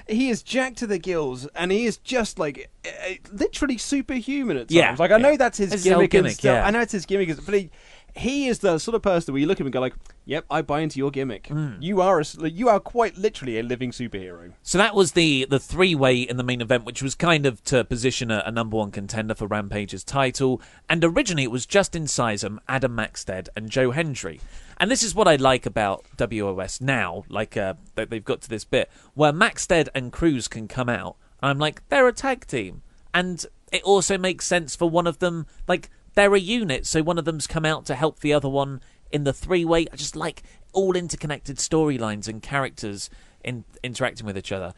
He 0.10 0.30
is 0.30 0.42
jacked 0.42 0.78
to 0.78 0.88
the 0.88 0.98
gills, 0.98 1.46
and 1.54 1.72
he 1.72 1.86
is 1.86 1.98
just 1.98 2.40
like 2.40 2.72
uh, 2.86 2.90
literally 3.32 3.78
superhuman 3.78 4.56
at 4.58 4.70
times. 4.70 4.72
Yeah, 4.72 4.96
like 4.98 5.12
I 5.12 5.18
know 5.18 5.36
that's 5.38 5.58
his 5.60 5.72
It's 5.72 5.84
his 5.84 5.92
whole 5.94 6.00
gimmick, 6.00 6.14
and 6.14 6.24
gimmick, 6.24 6.32
stuff. 6.40 6.44
yeah. 6.46 6.66
I 6.66 6.72
know 6.72 6.80
it's 6.80 6.94
his 6.94 7.06
gimmick, 7.06 7.46
but 7.46 7.54
he, 7.54 7.70
he 8.16 8.48
is 8.48 8.60
the 8.60 8.80
sort 8.80 8.96
of 8.96 9.02
person 9.02 9.34
where 9.34 9.40
you 9.40 9.48
look 9.48 9.58
at 9.58 9.62
him 9.62 9.68
and 9.68 9.74
go 9.74 9.80
like, 9.80 9.96
"Yep, 10.26 10.46
I 10.50 10.62
buy 10.62 10.82
into 10.82 10.98
your 10.98 11.12
gimmick. 11.12 11.48
Hmm. 11.48 11.74
You 11.80 12.02
are 12.02 12.20
a, 12.20 12.50
you 12.50 12.70
are 12.70 12.80
quite 12.80 13.18
literally 13.18 13.60
a 13.60 13.64
living 13.64 13.92
superhero." 13.92 14.54
So 14.64 14.78
that 14.78 14.96
was 14.96 15.12
the 15.12 15.46
the 15.50 15.60
three 15.60 15.96
way 15.96 16.22
in 16.22 16.38
the 16.38 16.44
main 16.44 16.62
event, 16.62 16.86
which 16.86 17.04
was 17.04 17.16
kind 17.16 17.46
of 17.46 17.64
to 17.66 17.84
position 17.84 18.32
a, 18.32 18.44
a 18.46 18.52
number 18.52 18.78
one 18.78 18.92
contender 18.92 19.36
for 19.36 19.48
Rampage's 19.48 20.04
title. 20.04 20.62
And 20.90 21.04
originally 21.04 21.44
it 21.44 21.52
was 21.52 21.66
Justin 21.66 22.06
Sysum, 22.06 22.58
Adam 22.68 22.96
Maxted, 22.96 23.50
and 23.56 23.70
Joe 23.70 23.92
Hendry. 23.92 24.42
And 24.80 24.92
this 24.92 25.04
is 25.04 25.16
what 25.16 25.28
I 25.28 25.36
like 25.36 25.66
about 25.66 26.06
WOS 26.18 26.82
now, 26.82 27.24
like 27.30 27.58
uh, 27.58 27.76
that 27.96 28.10
they've 28.10 28.24
got 28.24 28.42
to 28.42 28.50
this 28.50 28.64
bit 28.64 28.90
where 29.14 29.34
Maxted 29.34 29.90
and 29.96 30.12
Cruz 30.12 30.48
can 30.48 30.68
come 30.68 30.90
out. 30.90 31.18
And 31.42 31.52
I'm 31.52 31.60
like, 31.60 31.88
they're 31.90 32.08
a 32.08 32.14
tag 32.14 32.48
team, 32.48 32.82
and 33.14 33.46
it 33.72 33.84
also 33.84 34.18
makes 34.18 34.46
sense 34.46 34.76
for 34.76 34.90
one 34.90 35.08
of 35.08 35.20
them, 35.20 35.46
like 35.68 35.90
they're 36.18 36.34
a 36.34 36.40
unit, 36.40 36.88
so 36.88 37.04
one 37.04 37.20
of 37.20 37.26
them's 37.26 37.46
come 37.46 37.64
out 37.64 37.86
to 37.86 37.94
help 37.94 38.22
the 38.22 38.34
other 38.34 38.50
one 38.50 38.82
in 39.12 39.24
the 39.24 39.32
three 39.32 39.64
way. 39.64 39.86
I 39.94 39.96
just 39.96 40.16
like 40.16 40.42
all 40.74 40.96
interconnected 40.96 41.58
storylines 41.58 42.28
and 42.28 42.42
characters 42.42 43.12
in 43.44 43.66
interacting 43.84 44.26
with 44.26 44.36
each 44.36 44.52
other. 44.52 44.74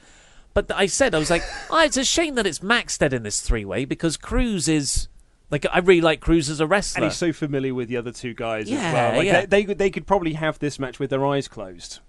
But 0.53 0.69
I 0.69 0.85
said, 0.85 1.15
I 1.15 1.17
was 1.17 1.29
like, 1.29 1.43
oh, 1.71 1.81
it's 1.81 1.95
a 1.95 2.03
shame 2.03 2.35
that 2.35 2.45
it's 2.45 2.61
Maxted 2.61 3.13
in 3.13 3.23
this 3.23 3.39
three 3.39 3.63
way 3.63 3.85
because 3.85 4.17
Cruz 4.17 4.67
is 4.67 5.07
like 5.49 5.65
I 5.71 5.79
really 5.79 6.01
like 6.01 6.19
Cruz 6.19 6.49
as 6.49 6.59
a 6.59 6.67
wrestler. 6.67 7.03
And 7.03 7.09
he's 7.09 7.17
so 7.17 7.31
familiar 7.31 7.73
with 7.73 7.87
the 7.87 7.95
other 7.95 8.11
two 8.11 8.33
guys 8.33 8.69
Yeah, 8.69 8.79
as 8.79 8.93
well. 8.93 9.15
Like 9.15 9.25
yeah. 9.25 9.45
they, 9.45 9.63
they 9.63 9.73
they 9.73 9.89
could 9.89 10.05
probably 10.05 10.33
have 10.33 10.59
this 10.59 10.77
match 10.77 10.99
with 10.99 11.09
their 11.09 11.25
eyes 11.25 11.47
closed. 11.47 11.99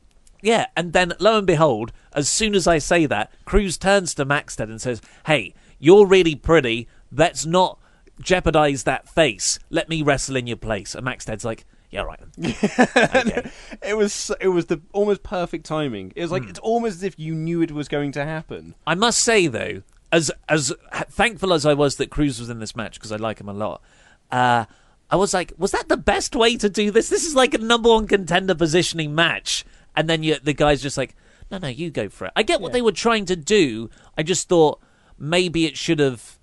Yeah, 0.42 0.66
and 0.76 0.92
then 0.92 1.12
lo 1.20 1.38
and 1.38 1.46
behold, 1.46 1.92
as 2.12 2.28
soon 2.28 2.56
as 2.56 2.66
I 2.66 2.78
say 2.78 3.06
that, 3.06 3.32
Cruz 3.44 3.78
turns 3.78 4.12
to 4.14 4.24
Maxted 4.24 4.68
and 4.68 4.80
says, 4.80 5.00
"Hey, 5.26 5.54
you're 5.78 6.04
really 6.04 6.34
pretty. 6.34 6.88
Let's 7.12 7.46
not 7.46 7.78
jeopardize 8.20 8.84
that 8.84 9.08
face. 9.08 9.58
Let 9.70 9.88
me 9.88 10.02
wrestle 10.02 10.36
in 10.36 10.46
your 10.46 10.56
place." 10.56 10.94
And 10.94 11.04
Max 11.04 11.26
Maxted's 11.26 11.44
like, 11.44 11.64
"Yeah, 11.90 12.02
right." 12.02 12.20
then." 12.36 12.54
okay. 12.96 13.50
It 13.82 13.96
was 13.96 14.30
it 14.40 14.48
was 14.48 14.66
the 14.66 14.80
almost 14.92 15.22
perfect 15.22 15.66
timing. 15.66 16.12
It 16.16 16.22
was 16.22 16.30
like 16.30 16.48
it's 16.48 16.58
almost 16.60 16.96
as 16.96 17.02
if 17.02 17.18
you 17.18 17.34
knew 17.34 17.62
it 17.62 17.72
was 17.72 17.88
going 17.88 18.12
to 18.12 18.24
happen. 18.24 18.74
I 18.86 18.94
must 18.94 19.20
say 19.20 19.46
though, 19.46 19.82
as 20.12 20.30
as 20.48 20.72
thankful 21.08 21.52
as 21.52 21.64
I 21.66 21.74
was 21.74 21.96
that 21.96 22.10
Cruz 22.10 22.38
was 22.40 22.50
in 22.50 22.58
this 22.60 22.76
match 22.76 22.94
because 22.94 23.12
I 23.12 23.16
like 23.16 23.40
him 23.40 23.48
a 23.48 23.52
lot, 23.54 23.82
uh, 24.30 24.64
I 25.10 25.16
was 25.16 25.34
like, 25.34 25.52
was 25.58 25.72
that 25.72 25.88
the 25.88 25.96
best 25.96 26.36
way 26.36 26.56
to 26.56 26.68
do 26.68 26.90
this? 26.90 27.08
This 27.08 27.24
is 27.26 27.34
like 27.34 27.54
a 27.54 27.58
number 27.58 27.88
one 27.88 28.06
contender 28.06 28.54
positioning 28.54 29.14
match, 29.14 29.64
and 29.96 30.08
then 30.08 30.22
you, 30.22 30.36
the 30.42 30.52
guy's 30.52 30.80
just 30.82 30.96
like, 30.96 31.16
no, 31.50 31.58
no, 31.58 31.68
you 31.68 31.90
go 31.90 32.08
for 32.08 32.26
it. 32.26 32.32
I 32.36 32.42
get 32.44 32.60
what 32.60 32.68
Yeah. 32.68 32.74
they 32.74 32.82
were 32.82 32.92
trying 32.92 33.24
to 33.26 33.36
do. 33.36 33.90
I 34.16 34.22
just 34.22 34.48
thought 34.48 34.80
maybe 35.18 35.66
it 35.66 35.76
should 35.76 35.98
have, 35.98 36.38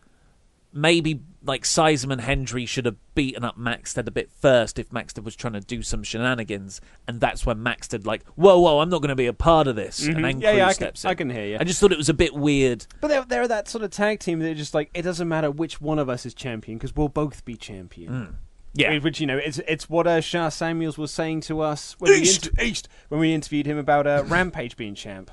maybe 0.73 1.21
like 1.43 1.63
Sysum 1.63 2.11
and 2.11 2.19
Hendry 2.21 2.65
should 2.65 2.85
have 2.85 2.97
beaten 3.15 3.43
up 3.45 3.57
Maxted 3.57 4.07
a 4.07 4.11
bit 4.11 4.29
first 4.31 4.77
if 4.77 4.91
Maxted 4.91 5.23
was 5.23 5.35
trying 5.35 5.53
to 5.53 5.61
do 5.61 5.81
some 5.81 6.03
shenanigans, 6.03 6.81
and 7.07 7.21
that's 7.21 7.45
when 7.45 7.63
Maxted 7.63 8.05
like, 8.05 8.25
whoa, 8.35 8.59
whoa, 8.59 8.79
I'm 8.79 8.89
not 8.89 9.01
going 9.01 9.09
to 9.09 9.15
be 9.15 9.27
a 9.27 9.33
part 9.33 9.67
of 9.67 9.75
this, 9.75 10.05
and 10.05 10.23
then 10.23 10.41
Yeah, 10.41 10.49
Crew 10.51 10.57
yeah, 10.59 10.67
I 10.67 10.73
can- 10.73 10.87
in. 10.87 10.93
I 11.09 11.13
can 11.13 11.29
hear 11.29 11.45
you. 11.45 11.57
I 11.59 11.63
just 11.63 11.79
thought 11.79 11.91
it 11.91 11.97
was 11.97 12.09
a 12.09 12.13
bit 12.13 12.33
weird. 12.33 12.85
But 12.99 13.07
they're, 13.07 13.23
they're 13.25 13.47
that 13.47 13.69
sort 13.69 13.83
of 13.83 13.91
tag 13.91 14.19
team 14.19 14.39
that 14.39 14.49
are 14.51 14.55
just 14.55 14.73
like 14.73 14.89
it 14.93 15.03
doesn't 15.03 15.27
matter 15.27 15.49
which 15.49 15.79
one 15.79 15.99
of 15.99 16.09
us 16.09 16.25
is 16.25 16.33
champion 16.33 16.77
because 16.77 16.95
we'll 16.95 17.07
both 17.09 17.45
be 17.45 17.55
champion. 17.55 18.37
Yeah. 18.73 18.99
which 18.99 19.19
you 19.19 19.25
know 19.25 19.37
it's 19.37 19.57
it's 19.67 19.89
what 19.89 20.05
uh, 20.05 20.21
Sha 20.21 20.49
Samuels 20.49 20.97
was 20.99 21.11
saying 21.11 21.41
to 21.41 21.61
us 21.61 21.95
when 21.97 22.11
we 22.11 22.19
inter- 22.29 22.51
East 22.61 22.87
when 23.07 23.19
we 23.19 23.33
interviewed 23.33 23.65
him 23.65 23.77
about 23.77 24.05
uh, 24.05 24.23
Rampage 24.27 24.75
being 24.77 24.93
champ. 24.93 25.31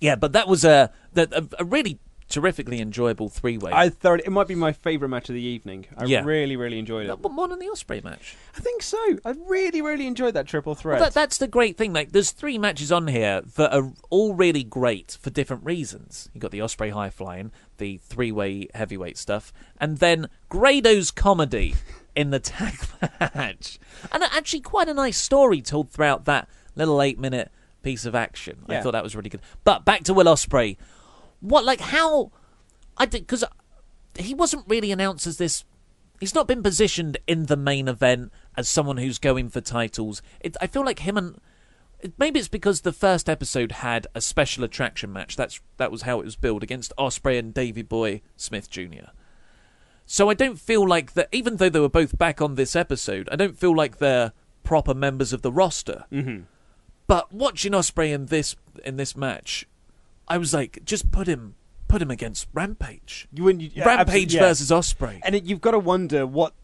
Yeah, 0.00 0.14
but 0.14 0.32
that 0.32 0.48
was 0.48 0.64
a 0.64 0.90
that 1.12 1.30
a, 1.34 1.46
a 1.58 1.64
really 1.64 1.98
terrifically 2.30 2.80
enjoyable 2.80 3.28
three 3.28 3.58
way. 3.58 3.72
I 3.74 3.90
thought 3.90 4.20
it 4.20 4.30
might 4.30 4.48
be 4.48 4.54
my 4.54 4.72
favourite 4.72 5.10
match 5.10 5.28
of 5.28 5.34
the 5.34 5.42
evening. 5.42 5.86
I 5.98 6.04
Yeah. 6.06 6.24
really 6.24 6.56
really 6.56 6.78
enjoyed 6.78 7.08
it. 7.08 7.20
But 7.20 7.32
more 7.32 7.48
than 7.48 7.58
the 7.58 7.66
Ospreay 7.66 8.02
match. 8.02 8.36
I 8.56 8.60
think 8.60 8.82
so. 8.82 8.98
I 9.24 9.34
really 9.46 9.82
really 9.82 10.06
enjoyed 10.06 10.34
that 10.34 10.46
triple 10.46 10.74
threat. 10.74 11.00
Well, 11.00 11.10
that, 11.10 11.14
that's 11.14 11.36
the 11.38 11.48
great 11.48 11.76
thing. 11.76 11.92
Like, 11.92 12.12
there's 12.12 12.30
three 12.30 12.56
matches 12.56 12.90
on 12.90 13.08
here 13.08 13.42
that 13.56 13.74
are 13.74 13.92
all 14.08 14.34
really 14.34 14.64
great 14.64 15.18
for 15.20 15.30
different 15.30 15.64
reasons. 15.64 16.30
You 16.32 16.40
got 16.40 16.50
the 16.52 16.60
Ospreay 16.60 16.92
high 16.92 17.10
flying, 17.10 17.52
the 17.78 17.98
three 17.98 18.32
way 18.32 18.68
heavyweight 18.74 19.18
stuff, 19.18 19.52
and 19.78 19.98
then 19.98 20.28
Grado's 20.48 21.10
comedy 21.10 21.74
in 22.16 22.30
the 22.30 22.40
tag 22.40 22.74
match, 23.34 23.78
and 24.12 24.22
actually 24.22 24.60
quite 24.60 24.88
a 24.88 24.94
nice 24.94 25.16
story 25.16 25.60
told 25.60 25.90
throughout 25.90 26.24
that 26.26 26.48
little 26.76 27.02
eight 27.02 27.18
minute 27.18 27.50
piece 27.82 28.04
of 28.04 28.14
action. 28.14 28.58
I 28.68 28.80
thought 28.80 28.92
that 28.92 29.02
was 29.02 29.16
really 29.16 29.30
good. 29.30 29.40
But 29.64 29.84
back 29.84 30.04
to 30.04 30.14
Will 30.14 30.26
Ospreay. 30.26 30.76
What 31.40 31.64
like 31.64 31.80
how? 31.80 32.32
I 32.96 33.06
did 33.06 33.22
because 33.22 33.44
he 34.18 34.34
wasn't 34.34 34.64
really 34.68 34.92
announced 34.92 35.26
as 35.26 35.38
this. 35.38 35.64
He's 36.18 36.34
not 36.34 36.46
been 36.46 36.62
positioned 36.62 37.16
in 37.26 37.46
the 37.46 37.56
main 37.56 37.88
event 37.88 38.30
as 38.56 38.68
someone 38.68 38.98
who's 38.98 39.18
going 39.18 39.48
for 39.48 39.62
titles. 39.62 40.20
It, 40.40 40.56
I 40.60 40.66
feel 40.66 40.84
like 40.84 41.00
him 41.00 41.16
and 41.16 41.40
maybe 42.18 42.38
it's 42.38 42.48
because 42.48 42.80
the 42.80 42.92
first 42.92 43.28
episode 43.28 43.72
had 43.72 44.06
a 44.14 44.20
special 44.20 44.64
attraction 44.64 45.12
match. 45.12 45.36
That's 45.36 45.60
that 45.76 45.90
was 45.90 46.02
how 46.02 46.20
it 46.20 46.24
was 46.24 46.36
billed 46.36 46.62
against 46.62 46.92
Ospreay 46.98 47.38
and 47.38 47.54
Davy 47.54 47.82
Boy 47.82 48.22
Smith 48.36 48.70
Jr. 48.70 49.10
So 50.06 50.28
I 50.28 50.34
don't 50.34 50.58
feel 50.58 50.86
like 50.86 51.12
that. 51.14 51.28
Even 51.32 51.56
though 51.56 51.68
they 51.68 51.80
were 51.80 51.88
both 51.88 52.18
back 52.18 52.40
on 52.40 52.54
this 52.54 52.74
episode, 52.74 53.28
I 53.30 53.36
don't 53.36 53.58
feel 53.58 53.74
like 53.74 53.98
they're 53.98 54.32
proper 54.62 54.94
members 54.94 55.32
of 55.32 55.42
the 55.42 55.52
roster. 55.52 56.04
Mm-hmm. 56.12 56.42
But 57.06 57.32
watching 57.32 57.72
Ospreay 57.72 58.12
in 58.12 58.26
this 58.26 58.56
in 58.84 58.96
this 58.96 59.16
match, 59.16 59.66
I 60.30 60.38
was 60.38 60.54
like, 60.54 60.80
just 60.84 61.10
put 61.10 61.26
him 61.26 61.56
put 61.88 62.00
him 62.00 62.10
against 62.10 62.46
Rampage. 62.54 63.26
You 63.32 63.42
wouldn't- 63.42 63.62
you- 63.64 63.70
yeah, 63.74 63.84
Rampage 63.84 64.32
yeah. 64.32 64.40
versus 64.42 64.70
Ospreay. 64.70 65.18
and 65.24 65.34
it, 65.34 65.42
you've 65.44 65.60
got 65.60 65.72
to 65.72 65.78
wonder 65.80 66.24
what 66.24 66.54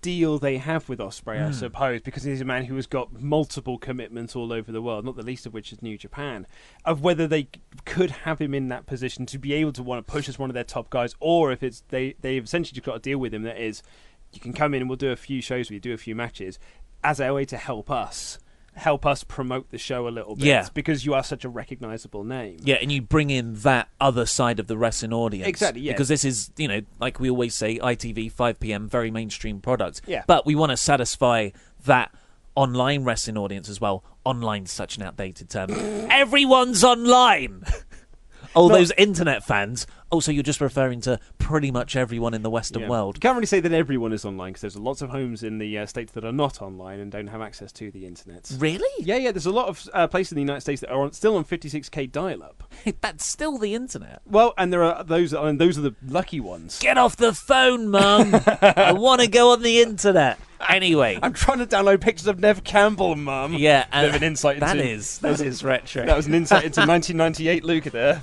deal 0.00 0.40
they 0.40 0.56
have 0.58 0.88
with 0.88 0.98
Ospreay, 0.98 1.38
Hmm. 1.38 1.44
I 1.46 1.50
suppose, 1.52 2.00
because 2.00 2.24
he's 2.24 2.40
a 2.40 2.44
man 2.44 2.64
who 2.64 2.74
has 2.74 2.88
got 2.88 3.12
multiple 3.22 3.78
commitments 3.78 4.34
all 4.34 4.52
over 4.52 4.72
the 4.72 4.82
world, 4.82 5.04
not 5.04 5.14
the 5.14 5.22
least 5.22 5.46
of 5.46 5.54
which 5.54 5.72
is 5.72 5.80
New 5.82 5.96
Japan. 5.96 6.48
Of 6.84 7.00
whether 7.00 7.28
they 7.28 7.46
could 7.84 8.10
have 8.10 8.40
him 8.40 8.54
in 8.54 8.68
that 8.70 8.86
position 8.86 9.24
to 9.26 9.38
be 9.38 9.52
able 9.52 9.72
to 9.74 9.82
want 9.84 10.04
to 10.04 10.12
push 10.12 10.28
as 10.28 10.36
one 10.36 10.50
of 10.50 10.54
their 10.54 10.64
top 10.64 10.90
guys, 10.90 11.14
or 11.20 11.52
if 11.52 11.62
it's 11.62 11.84
they 11.90 12.16
they've 12.20 12.42
essentially 12.42 12.74
just 12.74 12.84
got 12.84 12.94
to 12.94 12.98
deal 13.10 13.18
with 13.18 13.32
him. 13.32 13.44
That 13.44 13.58
is, 13.62 13.84
you 14.32 14.40
can 14.40 14.52
come 14.52 14.74
in 14.74 14.80
and 14.80 14.90
we'll 14.90 14.96
do 14.96 15.12
a 15.12 15.16
few 15.16 15.40
shows 15.40 15.66
with 15.68 15.74
you, 15.74 15.80
do 15.80 15.92
a 15.92 15.98
few 15.98 16.16
matches, 16.16 16.58
as 17.04 17.20
a 17.20 17.32
way 17.32 17.44
to 17.44 17.56
help 17.56 17.88
us. 17.88 18.38
Help 18.74 19.04
us 19.04 19.22
promote 19.22 19.70
the 19.70 19.76
show 19.78 20.08
a 20.08 20.10
little 20.10 20.34
bit, 20.34 20.46
Yeah. 20.46 20.66
because 20.72 21.04
you 21.04 21.12
are 21.12 21.22
such 21.22 21.44
a 21.44 21.48
recognizable 21.50 22.24
name. 22.24 22.58
Yeah, 22.64 22.76
and 22.76 22.90
you 22.90 23.02
bring 23.02 23.28
in 23.28 23.54
that 23.56 23.88
other 24.00 24.24
side 24.24 24.58
of 24.58 24.66
the 24.66 24.78
wrestling 24.78 25.12
audience. 25.12 25.46
Exactly, 25.46 25.82
yeah. 25.82 25.92
Because 25.92 26.08
this 26.08 26.24
is, 26.24 26.50
you 26.56 26.68
know, 26.68 26.80
like 26.98 27.20
we 27.20 27.28
always 27.28 27.54
say, 27.54 27.78
ITV, 27.78 28.32
5 28.32 28.58
p.m., 28.60 28.88
very 28.88 29.10
mainstream 29.10 29.60
product. 29.60 30.00
Yeah. 30.06 30.22
But 30.26 30.46
we 30.46 30.54
want 30.54 30.70
to 30.70 30.78
satisfy 30.78 31.50
that 31.84 32.14
online 32.54 33.04
wrestling 33.04 33.36
audience 33.36 33.68
as 33.68 33.78
well. 33.80 34.04
Online's 34.24 34.72
such 34.72 34.96
an 34.96 35.02
outdated 35.02 35.50
term. 35.50 35.70
Everyone's 36.10 36.82
online! 36.82 37.64
All 38.54 38.68
No. 38.68 38.76
those 38.76 38.90
internet 38.92 39.44
fans. 39.44 39.86
Also, 40.12 40.30
you're 40.30 40.42
just 40.42 40.60
referring 40.60 41.00
to 41.00 41.18
pretty 41.38 41.70
much 41.70 41.96
everyone 41.96 42.34
in 42.34 42.42
the 42.42 42.50
Western 42.50 42.82
Yeah. 42.82 42.88
world. 42.90 43.16
You 43.16 43.20
can't 43.20 43.34
really 43.34 43.46
say 43.46 43.60
that 43.60 43.72
everyone 43.72 44.12
is 44.12 44.26
online 44.26 44.50
because 44.52 44.60
there's 44.60 44.76
lots 44.76 45.00
of 45.00 45.08
homes 45.08 45.42
in 45.42 45.56
the 45.56 45.78
uh, 45.78 45.86
states 45.86 46.12
that 46.12 46.22
are 46.22 46.30
not 46.32 46.60
online 46.60 47.00
and 47.00 47.10
don't 47.10 47.28
have 47.28 47.40
access 47.40 47.72
to 47.72 47.90
the 47.90 48.04
internet. 48.06 48.52
Really? 48.58 48.84
Yeah, 49.04 49.16
yeah. 49.16 49.32
There's 49.32 49.46
a 49.46 49.50
lot 49.50 49.68
of 49.68 49.88
uh, 49.94 50.06
places 50.08 50.32
in 50.32 50.36
the 50.36 50.42
United 50.42 50.60
States 50.60 50.82
that 50.82 50.90
are 50.90 51.00
on, 51.02 51.12
still 51.12 51.34
on 51.36 51.46
56k 51.46 52.12
dial-up. 52.12 52.62
That's 53.00 53.24
still 53.24 53.56
the 53.56 53.74
internet. 53.74 54.20
Well, 54.26 54.52
and 54.58 54.70
there 54.70 54.82
are 54.84 55.02
those, 55.02 55.32
and 55.32 55.58
those 55.58 55.78
are 55.78 55.82
the 55.82 55.94
lucky 56.06 56.40
ones. 56.40 56.78
Get 56.78 56.98
off 56.98 57.16
the 57.16 57.32
phone, 57.32 57.88
Mum! 57.88 58.34
I 58.62 58.92
want 58.92 59.22
to 59.22 59.28
go 59.28 59.52
on 59.52 59.62
the 59.62 59.80
internet. 59.80 60.38
Anyway. 60.68 61.18
I'm 61.22 61.32
trying 61.32 61.58
to 61.60 61.66
download 61.66 62.02
pictures 62.02 62.26
of 62.26 62.38
Neve 62.38 62.62
Campbell, 62.64 63.16
Mum. 63.16 63.54
Yeah, 63.54 63.86
Bit 63.90 64.10
of 64.10 64.14
an 64.16 64.22
insight 64.24 64.60
That 64.60 64.76
into- 64.76 64.90
is 64.90 65.18
that 65.20 65.40
is 65.40 65.64
retro. 65.64 66.04
That 66.04 66.16
was 66.18 66.26
an 66.26 66.34
insight 66.34 66.64
into 66.64 66.80
1998 66.86 67.64
Luca 67.64 67.88
there. 67.90 68.22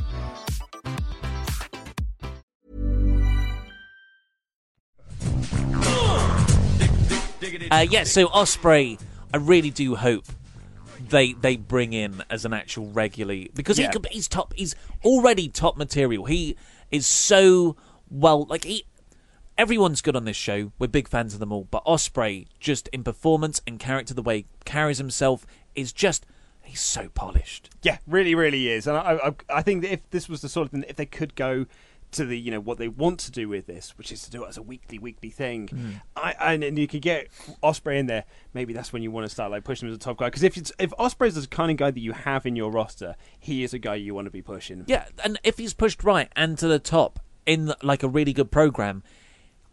Uh, 7.71 7.85
yeah, 7.89 8.03
so 8.03 8.27
Ospreay, 8.27 8.99
I 9.33 9.37
really 9.37 9.69
do 9.69 9.95
hope 9.95 10.25
they 11.09 11.33
they 11.33 11.55
bring 11.57 11.93
in 11.93 12.23
as 12.29 12.45
an 12.45 12.53
actual 12.53 12.87
regularly 12.91 13.49
because 13.55 13.79
Yeah. 13.79 13.87
he 13.87 13.91
could, 13.93 14.05
he's 14.11 14.27
top. 14.27 14.53
He's 14.55 14.75
already 15.03 15.49
top 15.49 15.77
material. 15.77 16.25
He 16.25 16.55
is 16.91 17.07
so 17.07 17.75
well. 18.09 18.45
Like 18.45 18.63
he, 18.65 18.85
everyone's 19.57 20.01
good 20.01 20.15
on 20.15 20.25
this 20.25 20.37
show. 20.37 20.71
We're 20.77 20.87
big 20.87 21.07
fans 21.07 21.33
of 21.33 21.39
them 21.39 21.51
all. 21.51 21.67
But 21.69 21.83
Ospreay, 21.85 22.47
just 22.59 22.87
in 22.89 23.03
performance 23.03 23.61
and 23.65 23.79
character, 23.79 24.13
the 24.13 24.21
way 24.21 24.37
he 24.37 24.45
carries 24.65 24.99
himself 24.99 25.45
is 25.75 25.91
just 25.91 26.25
he's 26.63 26.79
so 26.81 27.09
polished. 27.09 27.69
Yeah, 27.81 27.97
really, 28.05 28.35
really 28.35 28.69
is. 28.69 28.85
And 28.87 28.95
I, 28.97 29.19
I, 29.23 29.57
I 29.57 29.61
think 29.63 29.81
that 29.81 29.91
if 29.91 30.09
this 30.11 30.29
was 30.29 30.41
the 30.41 30.49
sort 30.49 30.67
of 30.67 30.71
thing, 30.71 30.85
if 30.87 30.95
they 30.95 31.05
could 31.07 31.35
go 31.35 31.65
to 32.11 32.25
the, 32.25 32.37
you 32.37 32.51
know, 32.51 32.59
what 32.59 32.77
they 32.77 32.87
want 32.87 33.19
to 33.21 33.31
do 33.31 33.47
with 33.47 33.67
this, 33.67 33.97
which 33.97 34.11
is 34.11 34.21
to 34.23 34.31
do 34.31 34.43
it 34.43 34.49
as 34.49 34.57
a 34.57 34.61
weekly, 34.61 34.99
weekly 34.99 35.29
thing, 35.29 35.67
Mm. 35.67 36.01
I, 36.15 36.35
and, 36.53 36.63
and 36.63 36.77
you 36.77 36.87
could 36.87 37.01
get 37.01 37.29
Ospreay 37.63 37.97
in 37.99 38.07
there. 38.07 38.25
Maybe 38.53 38.73
that's 38.73 38.91
when 38.91 39.03
you 39.03 39.11
want 39.11 39.25
to 39.25 39.29
start 39.29 39.51
like 39.51 39.63
pushing 39.63 39.87
him 39.87 39.93
as 39.93 39.97
a 39.97 39.99
top 39.99 40.17
guy. 40.17 40.27
Because 40.27 40.43
if 40.43 40.57
it's, 40.57 40.71
if 40.79 40.91
Ospreay's 40.91 41.35
the 41.35 41.47
kind 41.47 41.71
of 41.71 41.77
guy 41.77 41.91
that 41.91 41.99
you 41.99 42.11
have 42.13 42.45
in 42.45 42.55
your 42.55 42.71
roster, 42.71 43.15
he 43.39 43.63
is 43.63 43.73
a 43.73 43.79
guy 43.79 43.95
you 43.95 44.13
want 44.13 44.25
to 44.25 44.31
be 44.31 44.41
pushing. 44.41 44.83
Yeah, 44.87 45.05
and 45.23 45.39
if 45.43 45.57
he's 45.57 45.73
pushed 45.73 46.03
right 46.03 46.29
and 46.35 46.57
to 46.57 46.67
the 46.67 46.79
top 46.79 47.19
in 47.45 47.73
like 47.81 48.03
a 48.03 48.07
really 48.07 48.33
good 48.33 48.51
program, 48.51 49.03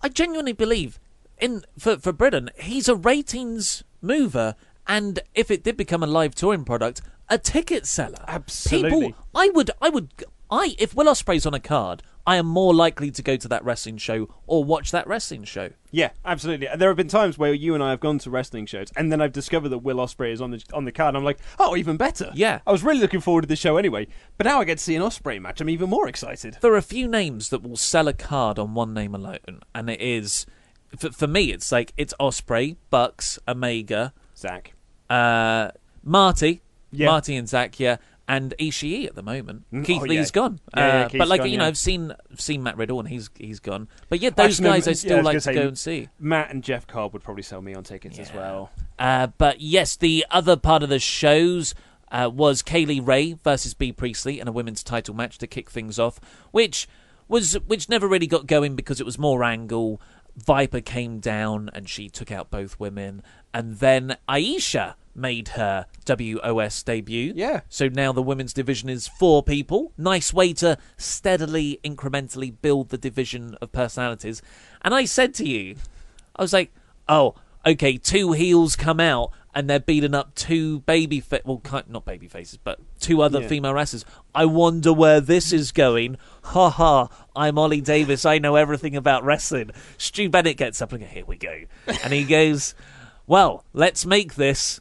I 0.00 0.08
genuinely 0.08 0.52
believe 0.52 1.00
in 1.38 1.64
for 1.78 1.96
for 1.98 2.12
Britain, 2.12 2.50
he's 2.58 2.88
a 2.88 2.94
ratings 2.94 3.82
mover, 4.00 4.54
and 4.86 5.20
if 5.34 5.50
it 5.50 5.64
did 5.64 5.76
become 5.76 6.02
a 6.02 6.06
live 6.06 6.34
touring 6.34 6.64
product, 6.64 7.00
a 7.28 7.38
ticket 7.38 7.86
seller. 7.86 8.24
Absolutely. 8.26 9.08
People, 9.08 9.26
I 9.34 9.50
would, 9.50 9.70
I 9.82 9.88
would, 9.88 10.08
I 10.50 10.74
if 10.78 10.94
Will 10.94 11.06
Ospreay's 11.06 11.46
on 11.46 11.54
a 11.54 11.60
card, 11.60 12.02
I 12.26 12.36
am 12.36 12.46
more 12.46 12.74
likely 12.74 13.10
to 13.10 13.22
go 13.22 13.36
to 13.36 13.48
that 13.48 13.64
wrestling 13.64 13.96
show 13.96 14.28
or 14.46 14.62
watch 14.64 14.90
that 14.90 15.06
wrestling 15.06 15.44
show. 15.44 15.70
Yeah, 15.90 16.10
absolutely. 16.24 16.68
There 16.76 16.88
have 16.90 16.96
been 16.96 17.08
times 17.08 17.38
where 17.38 17.54
you 17.54 17.74
and 17.74 17.82
I 17.82 17.90
have 17.90 18.00
gone 18.00 18.18
to 18.20 18.30
wrestling 18.30 18.66
shows, 18.66 18.88
and 18.96 19.10
then 19.10 19.22
I've 19.22 19.32
discovered 19.32 19.70
that 19.70 19.78
Will 19.78 19.96
Ospreay 19.96 20.32
is 20.32 20.40
on 20.40 20.50
the 20.50 20.62
on 20.74 20.84
the 20.84 20.92
card. 20.92 21.08
And 21.10 21.18
I'm 21.18 21.24
like, 21.24 21.38
oh, 21.58 21.76
even 21.76 21.96
better. 21.96 22.30
Yeah. 22.34 22.60
I 22.66 22.72
was 22.72 22.82
really 22.82 23.00
looking 23.00 23.20
forward 23.20 23.42
to 23.42 23.48
the 23.48 23.56
show 23.56 23.76
anyway, 23.78 24.08
but 24.36 24.46
now 24.46 24.60
I 24.60 24.64
get 24.64 24.78
to 24.78 24.84
see 24.84 24.94
an 24.94 25.02
Ospreay 25.02 25.40
match. 25.40 25.60
I'm 25.60 25.70
even 25.70 25.88
more 25.88 26.08
excited. 26.08 26.58
There 26.60 26.72
are 26.72 26.76
a 26.76 26.82
few 26.82 27.08
names 27.08 27.48
that 27.50 27.62
will 27.62 27.76
sell 27.76 28.08
a 28.08 28.12
card 28.12 28.58
on 28.58 28.74
one 28.74 28.92
name 28.92 29.14
alone, 29.14 29.60
and 29.74 29.88
it 29.88 30.00
is 30.00 30.44
for, 30.98 31.10
for 31.10 31.26
me. 31.26 31.50
It's 31.52 31.72
like 31.72 31.92
it's 31.96 32.14
Ospreay, 32.20 32.76
Bucks, 32.90 33.38
Omega, 33.48 34.12
Zach. 34.36 34.74
uh, 35.10 35.70
Marty, 36.04 36.62
Yeah. 36.90 37.06
Marty 37.06 37.36
and 37.36 37.48
Zach, 37.48 37.78
yeah, 37.80 37.96
and 38.28 38.54
Ishii 38.60 39.06
at 39.06 39.14
the 39.14 39.22
moment. 39.22 39.64
Mm, 39.72 39.84
Keith 39.84 40.02
oh, 40.02 40.04
Lee's 40.04 40.28
yeah. 40.28 40.32
gone, 40.32 40.60
Yeah, 40.76 40.86
yeah, 40.86 41.04
uh, 41.04 41.08
Keith's 41.08 41.18
but 41.18 41.28
like 41.28 41.40
gone, 41.40 41.50
you 41.50 41.58
know. 41.58 41.64
I've 41.64 41.78
seen 41.78 42.14
I've 42.30 42.40
seen 42.40 42.62
Matt 42.62 42.76
Riddle 42.76 43.00
and 43.00 43.08
he's 43.08 43.30
he's 43.36 43.58
gone. 43.58 43.88
But 44.10 44.20
yeah, 44.20 44.30
those 44.30 44.60
Actually, 44.60 44.64
no, 44.64 44.74
guys 44.74 44.86
I 44.86 44.90
yeah, 44.90 44.94
still 44.94 45.16
was 45.16 45.24
like 45.24 45.34
to 45.34 45.40
say, 45.40 45.54
go 45.54 45.68
and 45.68 45.78
see. 45.78 46.08
Matt 46.20 46.50
and 46.50 46.62
Jeff 46.62 46.86
Cobb 46.86 47.14
would 47.14 47.22
probably 47.22 47.42
sell 47.42 47.62
me 47.62 47.74
on 47.74 47.82
tickets 47.82 48.18
as 48.18 48.32
well. 48.32 48.70
Uh, 48.98 49.28
but 49.38 49.60
yes, 49.60 49.96
the 49.96 50.26
other 50.30 50.56
part 50.56 50.82
of 50.82 50.90
the 50.90 50.98
shows 50.98 51.74
uh, 52.12 52.30
was 52.32 52.62
Kay 52.62 52.84
Lee 52.84 53.00
Ray 53.00 53.32
versus 53.32 53.74
Bea 53.74 53.92
Priestley 53.92 54.40
in 54.40 54.46
a 54.46 54.52
women's 54.52 54.82
title 54.82 55.14
match 55.14 55.38
to 55.38 55.46
kick 55.46 55.70
things 55.70 55.98
off, 55.98 56.20
which 56.50 56.86
was 57.28 57.54
which 57.66 57.88
never 57.88 58.06
really 58.06 58.26
got 58.26 58.46
going 58.46 58.76
because 58.76 59.00
it 59.00 59.06
was 59.06 59.18
more 59.18 59.42
angle. 59.42 60.00
Viper 60.36 60.80
came 60.80 61.18
down 61.18 61.68
and 61.72 61.88
she 61.88 62.08
took 62.08 62.30
out 62.30 62.50
both 62.50 62.78
women, 62.78 63.22
and 63.54 63.78
then 63.78 64.16
Aisha 64.28 64.94
made 65.18 65.48
her 65.48 65.86
WOS 66.06 66.82
debut. 66.82 67.32
Yeah. 67.36 67.60
So 67.68 67.88
now 67.88 68.12
the 68.12 68.22
women's 68.22 68.52
division 68.52 68.88
is 68.88 69.08
four 69.08 69.42
people. 69.42 69.92
Nice 69.98 70.32
way 70.32 70.52
to 70.54 70.78
steadily, 70.96 71.80
incrementally 71.84 72.54
build 72.62 72.88
the 72.90 72.98
division 72.98 73.56
of 73.60 73.72
personalities. 73.72 74.40
And 74.82 74.94
I 74.94 75.04
said 75.04 75.34
to 75.34 75.48
you, 75.48 75.76
I 76.36 76.42
was 76.42 76.52
like, 76.52 76.72
oh, 77.08 77.34
okay, 77.66 77.96
two 77.98 78.32
heels 78.32 78.76
come 78.76 79.00
out 79.00 79.32
and 79.54 79.68
they're 79.68 79.80
beating 79.80 80.14
up 80.14 80.34
two 80.36 80.80
baby 80.80 81.18
fa- 81.20 81.40
well, 81.44 81.60
not 81.88 82.04
baby 82.04 82.28
faces, 82.28 82.58
but 82.62 82.78
two 83.00 83.20
other 83.22 83.40
Yeah. 83.40 83.48
female 83.48 83.74
wrestlers. 83.74 84.04
I 84.34 84.44
wonder 84.44 84.92
where 84.92 85.20
this 85.20 85.52
is 85.52 85.72
going. 85.72 86.16
Ha 86.44 86.70
ha! 86.70 87.08
I'm 87.34 87.58
Ollie 87.58 87.80
Davis. 87.80 88.24
I 88.24 88.38
know 88.38 88.54
everything 88.54 88.94
about 88.94 89.24
wrestling. 89.24 89.72
Stu 89.96 90.28
Bennett 90.28 90.58
gets 90.58 90.80
up 90.80 90.92
and 90.92 91.00
goes, 91.00 91.10
here 91.10 91.24
we 91.26 91.36
go, 91.36 91.62
and 92.04 92.12
he 92.12 92.22
goes, 92.24 92.74
well, 93.26 93.64
let's 93.72 94.06
make 94.06 94.36
this 94.36 94.80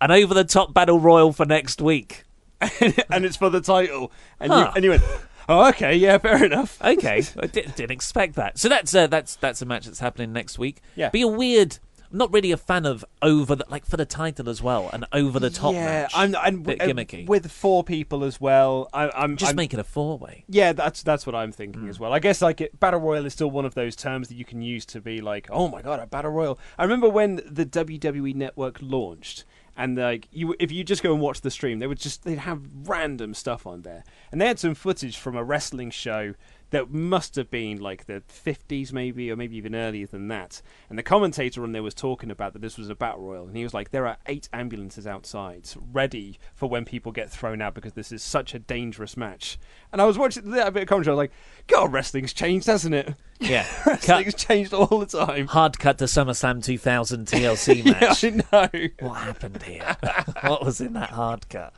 an 0.00 0.10
over-the-top 0.10 0.74
battle 0.74 0.98
royal 1.00 1.32
for 1.32 1.44
next 1.46 1.80
week. 1.80 2.24
and 2.60 3.24
it's 3.24 3.36
for 3.36 3.50
the 3.50 3.60
title. 3.60 4.10
And, 4.40 4.52
Huh. 4.52 4.58
you, 4.58 4.72
and 4.76 4.84
you 4.84 4.90
went, 4.90 5.02
oh, 5.48 5.68
okay, 5.70 5.94
yeah, 5.96 6.18
fair 6.18 6.44
enough. 6.44 6.80
Okay, 6.82 7.22
I 7.40 7.46
di- 7.46 7.62
didn't 7.62 7.90
expect 7.90 8.34
that. 8.36 8.58
So 8.58 8.68
that's 8.68 8.94
uh, 8.94 9.06
that's 9.06 9.36
that's 9.36 9.60
a 9.62 9.66
match 9.66 9.84
that's 9.86 9.98
happening 10.00 10.32
next 10.32 10.58
week. 10.58 10.80
Yeah. 10.96 11.10
be 11.10 11.22
a 11.22 11.28
weird. 11.28 11.78
I'm 12.12 12.18
not 12.18 12.32
really 12.32 12.52
a 12.52 12.56
fan 12.56 12.86
of 12.86 13.04
over 13.22 13.56
the 13.56 13.64
like 13.68 13.84
for 13.84 13.96
the 13.96 14.06
title 14.06 14.48
as 14.48 14.62
well, 14.62 14.88
an 14.92 15.04
over 15.12 15.40
the 15.40 15.50
top 15.50 15.74
yeah, 15.74 15.84
match. 15.84 16.12
I'm, 16.14 16.36
I'm 16.36 16.62
bit 16.62 16.80
uh, 16.80 16.84
gimmicky. 16.86 17.26
with 17.26 17.50
four 17.50 17.82
people 17.82 18.22
as 18.22 18.40
well. 18.40 18.88
I, 18.94 19.10
I'm 19.10 19.36
Just 19.36 19.50
I'm, 19.50 19.56
make 19.56 19.74
it 19.74 19.80
a 19.80 19.84
four 19.84 20.16
way. 20.16 20.44
Yeah, 20.48 20.72
that's 20.74 21.02
that's 21.02 21.26
what 21.26 21.34
I'm 21.34 21.50
thinking 21.50 21.82
Hmm. 21.82 21.88
as 21.88 21.98
well. 21.98 22.12
I 22.12 22.20
guess 22.20 22.40
like 22.40 22.60
it, 22.60 22.78
battle 22.78 23.00
royal 23.00 23.26
is 23.26 23.32
still 23.32 23.50
one 23.50 23.64
of 23.64 23.74
those 23.74 23.96
terms 23.96 24.28
that 24.28 24.36
you 24.36 24.44
can 24.44 24.62
use 24.62 24.86
to 24.86 25.00
be 25.00 25.20
like, 25.20 25.48
oh 25.50 25.66
my 25.66 25.82
god, 25.82 25.98
a 25.98 26.06
battle 26.06 26.30
royal. 26.30 26.56
I 26.78 26.84
remember 26.84 27.08
when 27.08 27.40
the 27.50 27.66
WWE 27.66 28.34
Network 28.36 28.78
launched, 28.80 29.44
and 29.76 29.96
like 29.96 30.28
you, 30.32 30.54
if 30.58 30.70
you 30.70 30.84
just 30.84 31.02
go 31.02 31.12
and 31.12 31.20
watch 31.20 31.40
the 31.40 31.50
stream, 31.50 31.78
they 31.78 31.86
would 31.86 31.98
just 31.98 32.24
they'd 32.24 32.38
have 32.38 32.60
random 32.84 33.34
stuff 33.34 33.66
on 33.66 33.82
there, 33.82 34.04
and 34.30 34.40
they 34.40 34.46
had 34.46 34.58
some 34.58 34.74
footage 34.74 35.16
from 35.16 35.36
a 35.36 35.44
wrestling 35.44 35.90
show 35.90 36.34
that 36.70 36.90
must 36.90 37.36
have 37.36 37.50
been 37.50 37.78
like 37.80 38.06
the 38.06 38.22
50s 38.28 38.92
maybe 38.92 39.30
or 39.30 39.36
maybe 39.36 39.56
even 39.56 39.74
earlier 39.74 40.06
than 40.06 40.28
that 40.28 40.60
and 40.88 40.98
the 40.98 41.02
commentator 41.02 41.62
on 41.62 41.72
there 41.72 41.82
was 41.82 41.94
talking 41.94 42.30
about 42.30 42.52
that 42.52 42.62
this 42.62 42.76
was 42.76 42.88
a 42.88 42.94
battle 42.94 43.22
royal 43.22 43.46
and 43.46 43.56
he 43.56 43.62
was 43.62 43.74
like 43.74 43.90
there 43.90 44.06
are 44.06 44.16
eight 44.26 44.48
ambulances 44.52 45.06
outside 45.06 45.68
ready 45.92 46.38
for 46.54 46.68
when 46.68 46.84
people 46.84 47.12
get 47.12 47.30
thrown 47.30 47.62
out 47.62 47.74
because 47.74 47.92
this 47.92 48.10
is 48.10 48.22
such 48.22 48.54
a 48.54 48.58
dangerous 48.58 49.16
match 49.16 49.58
and 49.92 50.00
i 50.00 50.04
was 50.04 50.18
watching 50.18 50.50
that 50.50 50.72
bit 50.72 50.82
of 50.82 50.88
commentary 50.88 51.12
i 51.12 51.14
was 51.14 51.18
like 51.24 51.32
god 51.66 51.92
wrestling's 51.92 52.32
changed 52.32 52.66
hasn't 52.66 52.94
it 52.94 53.14
Yeah, 53.40 53.66
wrestling's 53.86 54.34
changed 54.34 54.72
all 54.72 54.98
the 55.00 55.06
time 55.06 55.46
hard 55.48 55.78
cut 55.78 55.98
to 55.98 56.04
SummerSlam 56.04 56.62
2000 56.62 57.26
TLC 57.26 57.84
match. 57.84 58.22
yeah, 58.24 58.38
i 58.52 58.70
know 58.72 58.88
what 59.00 59.14
happened 59.18 59.62
here? 59.62 59.96
what 60.42 60.64
was 60.64 60.80
in 60.80 60.92
that 60.94 61.10
hard 61.10 61.48
cut? 61.48 61.74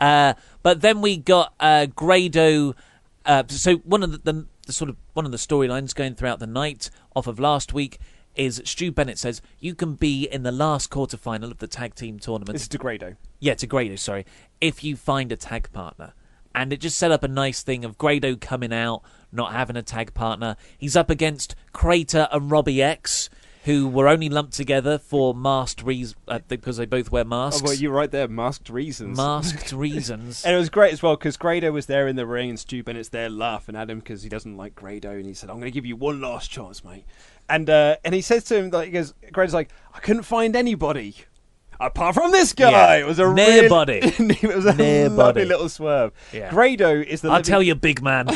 Uh, 0.00 0.34
but 0.62 0.80
then 0.80 1.00
we 1.00 1.16
got 1.16 1.54
uh, 1.58 1.86
Grado. 1.86 2.74
Uh, 3.28 3.44
so 3.48 3.76
one 3.76 4.02
of 4.02 4.10
the, 4.10 4.32
the, 4.32 4.46
the 4.66 4.72
sort 4.72 4.88
of 4.88 4.96
one 5.12 5.26
of 5.26 5.30
the 5.32 5.36
storylines 5.38 5.94
going 5.94 6.14
throughout 6.14 6.38
the 6.40 6.46
night 6.46 6.90
off 7.14 7.26
of 7.26 7.38
last 7.38 7.72
week 7.74 7.98
is 8.34 8.62
Stu 8.64 8.90
Bennett 8.90 9.18
says 9.18 9.42
you 9.58 9.74
can 9.74 9.94
be 9.96 10.24
in 10.24 10.44
the 10.44 10.52
last 10.52 10.90
quarterfinal 10.90 11.50
of 11.50 11.58
the 11.58 11.66
tag 11.66 11.94
team 11.94 12.18
tournament. 12.18 12.56
it's 12.56 12.66
degrado 12.68 13.16
Yeah, 13.38 13.54
to 13.54 13.66
Grado, 13.66 13.96
sorry. 13.96 14.24
If 14.60 14.82
you 14.82 14.96
find 14.96 15.30
a 15.30 15.36
tag 15.36 15.70
partner. 15.72 16.14
And 16.54 16.72
it 16.72 16.80
just 16.80 16.96
set 16.96 17.12
up 17.12 17.22
a 17.22 17.28
nice 17.28 17.62
thing 17.62 17.84
of 17.84 17.98
Grado 17.98 18.34
coming 18.34 18.72
out, 18.72 19.02
not 19.30 19.52
having 19.52 19.76
a 19.76 19.82
tag 19.82 20.14
partner. 20.14 20.56
He's 20.78 20.96
up 20.96 21.10
against 21.10 21.54
Crater 21.72 22.26
and 22.32 22.50
Robbie 22.50 22.82
X, 22.82 23.28
who 23.68 23.86
were 23.86 24.08
only 24.08 24.30
lumped 24.30 24.54
together 24.54 24.96
for 24.98 25.34
masked 25.34 25.82
reasons, 25.82 26.16
uh, 26.26 26.38
because 26.48 26.78
they 26.78 26.86
both 26.86 27.12
wear 27.12 27.22
oh, 27.22 27.28
masks. 27.28 27.62
well 27.62 27.74
you're 27.74 27.92
right 27.92 28.10
there 28.10 28.26
masked 28.26 28.70
reasons 28.70 29.14
masked 29.16 29.72
reasons. 29.86 30.42
And 30.42 30.54
it 30.54 30.58
was 30.58 30.70
great 30.70 30.94
as 30.94 31.02
well 31.02 31.16
because 31.16 31.36
Grado 31.36 31.70
was 31.70 31.84
there 31.84 32.08
in 32.08 32.16
the 32.16 32.26
ring 32.26 32.48
and 32.48 32.58
Stu 32.58 32.82
Bennett's 32.82 33.10
there 33.10 33.28
laughing 33.28 33.76
at 33.76 33.90
him 33.90 33.98
because 33.98 34.22
he 34.22 34.30
doesn't 34.30 34.56
like 34.56 34.74
Grado 34.74 35.10
and 35.10 35.26
he 35.26 35.34
said, 35.34 35.50
"I'm 35.50 35.56
going 35.56 35.70
to 35.70 35.74
give 35.74 35.84
you 35.84 35.96
one 35.96 36.18
last 36.20 36.50
chance, 36.50 36.82
mate." 36.82 37.04
And 37.48 37.68
uh, 37.68 37.96
and 38.04 38.14
he 38.14 38.22
says 38.22 38.44
to 38.44 38.56
him 38.56 38.70
like, 38.70 38.86
he 38.86 38.92
goes, 38.92 39.12
Grado's 39.32 39.54
like, 39.54 39.68
"I 39.94 39.98
couldn't 40.00 40.22
find 40.22 40.56
anybody." 40.56 41.14
Apart 41.80 42.14
from 42.16 42.32
this 42.32 42.52
guy, 42.54 42.70
Yeah. 42.96 43.04
it 43.04 43.06
was 43.06 43.20
a 43.20 43.32
Nobody. 43.32 44.00
Really, 44.18 44.38
it 44.42 44.54
was 44.56 44.66
a 44.66 44.74
Nobody. 44.74 45.08
lovely 45.08 45.44
little 45.44 45.68
swerve. 45.68 46.12
Yeah. 46.32 46.50
Grado 46.50 47.00
is 47.00 47.20
the. 47.20 47.28
I'll 47.28 47.34
living- 47.34 47.44
tell 47.44 47.62
you, 47.62 47.74
big 47.76 48.02
man. 48.02 48.28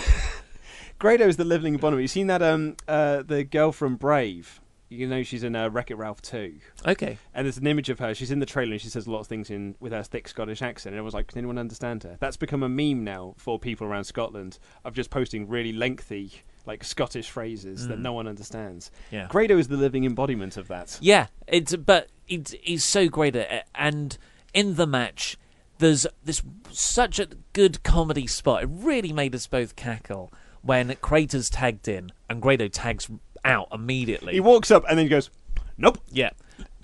Grado 1.00 1.26
is 1.26 1.36
the 1.36 1.44
living 1.44 1.74
embodiment. 1.74 2.02
You 2.02 2.08
seen 2.08 2.28
that? 2.28 2.42
Um, 2.42 2.76
uh, 2.86 3.22
the 3.22 3.42
girl 3.42 3.72
from 3.72 3.96
Brave. 3.96 4.60
You 4.92 5.06
know 5.06 5.22
she's 5.22 5.42
in 5.42 5.56
uh, 5.56 5.68
Wreck 5.70 5.90
It 5.90 5.96
Ralph 5.96 6.22
2. 6.22 6.54
okay. 6.86 7.18
And 7.34 7.46
there's 7.46 7.56
an 7.58 7.66
image 7.66 7.88
of 7.88 7.98
her. 7.98 8.14
She's 8.14 8.30
in 8.30 8.38
the 8.38 8.46
trailer 8.46 8.72
and 8.72 8.80
she 8.80 8.88
says 8.88 9.06
a 9.06 9.10
lot 9.10 9.20
of 9.20 9.26
things 9.26 9.50
in 9.50 9.74
with 9.80 9.92
her 9.92 10.02
thick 10.02 10.28
Scottish 10.28 10.62
accent. 10.62 10.94
And 10.94 11.00
I 11.00 11.02
was 11.02 11.14
like, 11.14 11.28
can 11.28 11.38
anyone 11.38 11.58
understand 11.58 12.02
her? 12.04 12.16
That's 12.20 12.36
become 12.36 12.62
a 12.62 12.68
meme 12.68 13.02
now 13.04 13.34
for 13.38 13.58
people 13.58 13.86
around 13.86 14.04
Scotland 14.04 14.58
of 14.84 14.94
just 14.94 15.10
posting 15.10 15.48
really 15.48 15.72
lengthy, 15.72 16.32
like 16.66 16.84
Scottish 16.84 17.30
phrases 17.30 17.88
that 17.88 17.98
no 17.98 18.12
one 18.12 18.28
understands. 18.28 18.90
Mm. 19.08 19.12
Yeah. 19.12 19.26
Grado 19.28 19.58
is 19.58 19.68
the 19.68 19.76
living 19.76 20.04
embodiment 20.04 20.56
of 20.56 20.68
that. 20.68 20.98
Yeah, 21.00 21.26
it's 21.46 21.74
but 21.76 22.08
it's 22.28 22.54
he's 22.62 22.84
so 22.84 23.08
great 23.08 23.34
at 23.34 23.50
it. 23.50 23.64
And 23.74 24.16
in 24.54 24.74
the 24.76 24.86
match, 24.86 25.36
there's 25.78 26.06
this 26.24 26.42
such 26.70 27.18
a 27.18 27.28
good 27.52 27.82
comedy 27.82 28.26
spot. 28.26 28.62
It 28.64 28.68
really 28.70 29.12
made 29.12 29.34
us 29.34 29.46
both 29.46 29.74
cackle 29.74 30.32
when 30.60 30.94
Craters 31.00 31.50
tagged 31.50 31.88
in 31.88 32.12
and 32.30 32.40
Grado 32.40 32.68
tags 32.68 33.10
out 33.44 33.68
immediately. 33.72 34.34
He 34.34 34.40
walks 34.40 34.70
up 34.70 34.84
and 34.88 34.98
then 34.98 35.06
he 35.06 35.10
goes, 35.10 35.30
nope. 35.76 35.98
yeah. 36.10 36.30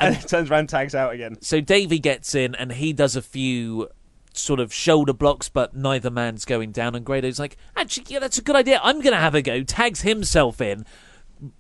And 0.01 0.17
he 0.17 0.23
turns 0.27 0.51
around 0.51 0.61
and 0.61 0.69
tags 0.69 0.95
out 0.95 1.13
again. 1.13 1.41
So 1.41 1.61
Davey 1.61 1.99
gets 1.99 2.35
in 2.35 2.55
and 2.55 2.73
he 2.73 2.93
does 2.93 3.17
a 3.17 3.23
few 3.23 3.89
sort 4.33 4.61
of 4.61 4.73
shoulder 4.73 5.13
blocks, 5.13 5.49
but 5.49 5.75
neither 5.75 6.11
man's 6.11 6.45
going 6.45 6.73
down. 6.73 6.95
And 6.95 7.05
Grado's 7.05 7.39
like, 7.39 7.57
actually, 7.77 8.07
yeah, 8.09 8.19
that's 8.21 8.39
a 8.39 8.43
good 8.43 8.57
idea. 8.57 8.81
I'm 8.83 9.01
going 9.01 9.15
to 9.15 9.21
have 9.21 9.35
a 9.35 9.43
go. 9.43 9.63
Tags 9.63 10.03
himself 10.03 10.61
in, 10.61 10.85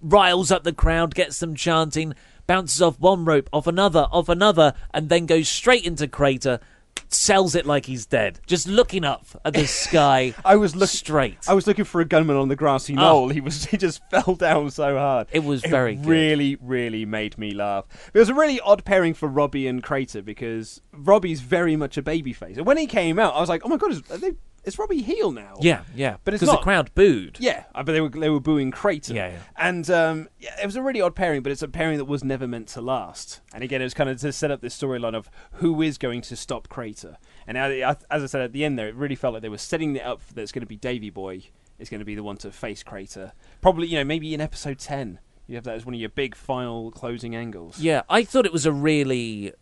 riles 0.01 0.51
up 0.51 0.65
the 0.65 0.73
crowd, 0.73 1.15
gets 1.15 1.39
them 1.41 1.55
chanting. 1.55 2.15
bounces 2.47 2.81
off 2.81 2.99
one 3.01 3.25
rope, 3.25 3.49
off 3.53 3.67
another, 3.67 4.07
off 4.13 4.29
another, 4.29 4.75
and 4.95 5.09
then 5.09 5.27
goes 5.27 5.49
straight 5.49 5.85
into 5.85 6.09
Crater. 6.09 6.61
Sells 7.11 7.55
it 7.55 7.67
like 7.67 7.87
he's 7.87 8.07
dead, 8.07 8.41
just 8.47 8.69
looking 8.69 9.05
up 9.05 9.27
at 9.45 9.55
the 9.55 9.67
sky. 9.67 10.35
I 10.45 10.57
was 10.57 10.75
looking 10.75 10.89
straight. 10.89 11.39
I 11.49 11.55
was 11.55 11.67
looking 11.67 11.85
for 11.85 12.01
a 12.01 12.05
gunman 12.05 12.37
on 12.37 12.49
the 12.49 12.57
grassy 12.57 12.95
ah. 12.97 13.01
knoll. 13.01 13.29
He 13.31 13.41
was 13.41 13.65
he 13.67 13.77
just 13.77 14.03
fell 14.11 14.35
down 14.35 14.71
so 14.71 14.97
hard. 14.97 15.29
It 15.33 15.45
was 15.45 15.63
very 15.63 15.95
good. 15.95 16.07
really 16.07 16.57
really 16.61 17.05
made 17.05 17.39
me 17.39 17.53
laugh. 17.53 17.87
It 18.13 18.19
was 18.19 18.29
a 18.29 18.35
really 18.35 18.61
odd 18.61 18.85
pairing 18.85 19.15
for 19.15 19.29
Robbie 19.29 19.67
and 19.67 19.83
Crater 19.83 20.23
because 20.23 20.81
Robbie's 20.93 21.41
very 21.41 21.77
much 21.77 21.97
a 21.97 22.03
babyface. 22.03 22.57
And 22.57 22.67
when 22.67 22.77
he 22.77 22.87
came 22.87 23.19
out, 23.19 23.35
I 23.35 23.41
was 23.41 23.49
like, 23.49 23.63
oh 23.65 23.69
my 23.69 23.77
god, 23.77 23.93
is, 23.93 24.03
are 24.11 24.19
they, 24.19 24.33
is 24.69 24.79
Robbie 24.79 25.03
heel 25.03 25.33
now? 25.33 25.55
yeah, 25.61 25.83
yeah, 25.95 26.19
But 26.25 26.35
it's 26.35 26.41
because 26.41 26.53
the 26.53 26.57
not. 26.57 26.63
crowd 26.63 26.95
booed. 26.95 27.39
Yeah, 27.41 27.65
uh, 27.75 27.83
but 27.83 27.93
they 27.93 28.01
were 28.01 28.09
they 28.11 28.31
were 28.31 28.39
booing 28.41 28.71
Crater. 28.71 29.15
Yeah, 29.15 29.29
yeah. 29.31 29.39
And 29.57 29.91
um, 29.91 30.29
yeah, 30.39 30.55
it 30.63 30.67
was 30.67 30.77
a 30.77 30.83
really 30.83 31.01
odd 31.01 31.17
pairing, 31.17 31.43
but 31.43 31.51
it's 31.51 31.63
a 31.63 31.69
pairing 31.69 31.99
that 31.99 32.05
was 32.05 32.23
never 32.23 32.47
meant 32.47 32.69
to 32.69 32.81
last. 32.81 33.41
And 33.53 33.65
again, 33.65 33.81
it 33.81 33.85
was 33.85 33.95
kind 33.95 34.09
of 34.09 34.21
to 34.21 34.33
set 34.33 34.51
up 34.53 34.61
this 34.61 34.81
storyline 34.81 35.15
of 35.17 35.29
who 35.55 35.83
is 35.83 35.99
going 35.99 36.21
to 36.23 36.37
stop 36.37 36.69
Crater. 36.69 37.17
And 37.47 37.59
I, 37.59 37.91
I- 37.91 37.97
as 38.15 38.23
I 38.23 38.27
said 38.27 38.43
at 38.43 38.53
the 38.53 38.65
end 38.65 38.79
there, 38.79 38.89
it 38.89 38.95
really 38.95 39.15
felt 39.17 39.33
like 39.35 39.43
they 39.43 39.49
were 39.49 39.59
setting 39.59 39.97
it 39.97 40.05
up 40.05 40.21
that 40.35 40.43
it's 40.43 40.53
going 40.53 40.61
to 40.61 40.67
be 40.67 40.77
Davy 40.77 41.11
Boy 41.11 41.45
is 41.79 41.89
going 41.89 42.01
to 42.01 42.05
be 42.05 42.15
the 42.15 42.23
one 42.23 42.37
to 42.37 42.51
face 42.51 42.83
Crater. 42.83 43.33
Probably, 43.61 43.87
you 43.89 43.97
know, 43.97 44.05
maybe 44.05 44.35
in 44.35 44.41
episode 44.41 44.79
ten. 44.79 45.19
You 45.47 45.55
have 45.55 45.65
that 45.65 45.77
as 45.77 45.87
one 45.87 45.95
of 45.95 46.01
your 46.01 46.11
big 46.11 46.35
final 46.35 46.91
closing 46.91 47.35
angles. 47.35 47.81
Yeah, 47.81 48.03
I 48.11 48.23
thought 48.23 48.45
it 48.45 48.53
was 48.53 48.67
a 48.67 48.73
really 48.73 49.53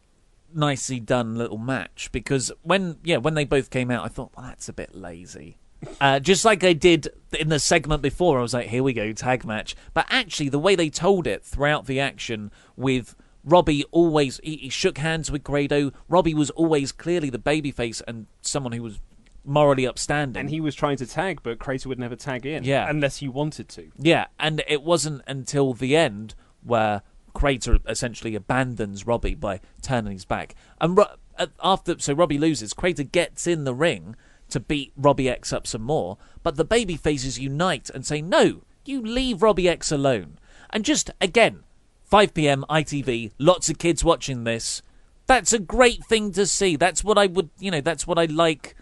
nicely 0.57 1.01
done 1.01 1.37
little 1.37 1.59
match 1.59 2.11
because 2.13 2.51
when 2.63 2.99
yeah 3.05 3.19
when 3.19 3.35
they 3.35 3.45
both 3.45 3.71
came 3.71 3.91
out, 3.91 4.05
I 4.05 4.09
thought, 4.09 4.33
well, 4.37 4.47
that's 4.47 4.69
a 4.69 4.73
bit 4.73 4.95
lazy. 4.95 5.59
Uh, 6.01 6.19
just 6.19 6.45
like 6.45 6.65
I 6.65 6.73
did 6.73 7.09
in 7.39 7.49
the 7.49 7.59
segment 7.59 8.03
before, 8.03 8.39
I 8.39 8.43
was 8.43 8.55
like, 8.55 8.69
here 8.69 8.83
we 8.83 8.93
go, 8.93 9.13
tag 9.13 9.45
match. 9.45 9.77
But 9.95 10.07
actually, 10.09 10.49
the 10.49 10.59
way 10.59 10.75
they 10.75 10.91
told 10.91 11.27
it 11.27 11.45
throughout 11.45 11.87
the 11.87 12.01
action 12.01 12.51
with 12.77 13.15
Robbie 13.45 13.85
always, 13.91 14.41
he, 14.43 14.57
he 14.57 14.69
shook 14.69 14.99
hands 14.99 15.31
with 15.31 15.45
Grado. 15.45 15.93
Robbie 16.09 16.35
was 16.35 16.51
always 16.51 16.93
clearly 16.93 17.31
the 17.31 17.39
babyface 17.39 18.03
and 18.09 18.27
someone 18.41 18.73
who 18.73 18.83
was 18.83 19.01
morally 19.45 19.87
upstanding. 19.87 20.41
And 20.41 20.51
he 20.51 20.61
was 20.61 20.75
trying 20.75 20.97
to 20.97 21.07
tag, 21.07 21.41
but 21.43 21.59
Crater 21.59 21.89
would 21.89 21.99
never 21.99 22.17
tag 22.17 22.45
in. 22.45 22.65
Yeah. 22.65 22.89
Unless 22.89 23.19
he 23.19 23.29
wanted 23.29 23.69
to. 23.71 23.91
Yeah, 23.97 24.27
and 24.41 24.63
it 24.67 24.83
wasn't 24.83 25.23
until 25.27 25.73
the 25.73 25.97
end 25.97 26.35
where 26.63 27.03
Crater 27.37 27.79
essentially 27.87 28.35
abandons 28.35 29.07
Robbie 29.07 29.35
by 29.35 29.61
turning 29.83 30.13
his 30.15 30.25
back. 30.25 30.55
And 30.81 30.97
Ro- 30.97 31.17
after, 31.63 31.99
so 31.99 32.15
Robbie 32.15 32.39
loses. 32.39 32.73
Crater 32.73 33.03
gets 33.03 33.47
in 33.47 33.65
the 33.65 33.75
ring 33.75 34.17
to 34.49 34.59
beat 34.59 34.95
Robbie 34.97 35.29
X 35.29 35.53
up 35.53 35.67
some 35.67 35.83
more, 35.83 36.17
but 36.43 36.57
the 36.57 36.65
baby 36.65 36.97
faces 36.97 37.39
unite 37.39 37.91
and 37.91 38.07
say, 38.07 38.23
"No, 38.23 38.63
you 38.87 39.03
leave 39.03 39.43
Robbie 39.43 39.69
X 39.69 39.93
alone." 39.93 40.39
And 40.71 40.83
just 40.83 41.11
again, 41.21 41.65
5 42.05 42.33
p.m. 42.33 42.65
ITV, 42.71 43.33
lots 43.39 43.69
of 43.69 43.77
kids 43.77 44.03
watching 44.03 44.45
this. 44.45 44.81
That's 45.27 45.53
a 45.53 45.59
great 45.59 46.07
thing 46.07 46.33
to 46.33 46.47
see. 46.47 46.77
That's 46.77 47.05
what 47.05 47.19
I 47.19 47.27
would, 47.27 47.51
you 47.59 47.71
know, 47.71 47.83
that's 47.83 48.07
what 48.07 48.19
I 48.19 48.25
like 48.25 48.77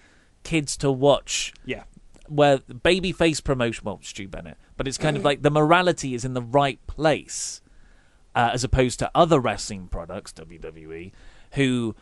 kids 0.45 0.77
to 0.77 0.93
watch 0.93 1.53
Yeah. 1.65 1.85
where 2.29 2.59
babyface 2.59 3.43
promotion, 3.43 3.83
well, 3.85 3.99
Stu 4.03 4.29
Bennett, 4.29 4.59
but 4.77 4.87
it's 4.87 4.99
kind 4.99 5.17
of 5.17 5.23
mm. 5.23 5.27
like 5.27 5.43
the 5.43 5.51
morality 5.51 6.15
is 6.15 6.25
in 6.25 6.35
the 6.35 6.43
right 6.43 6.79
place, 6.87 7.63
uh, 8.35 8.51
as 8.53 8.65
opposed 8.65 8.99
to 9.01 9.11
other 9.15 9.39
wrestling 9.41 9.89
products, 9.89 10.33
WWE, 10.33 11.13
who 11.53 11.95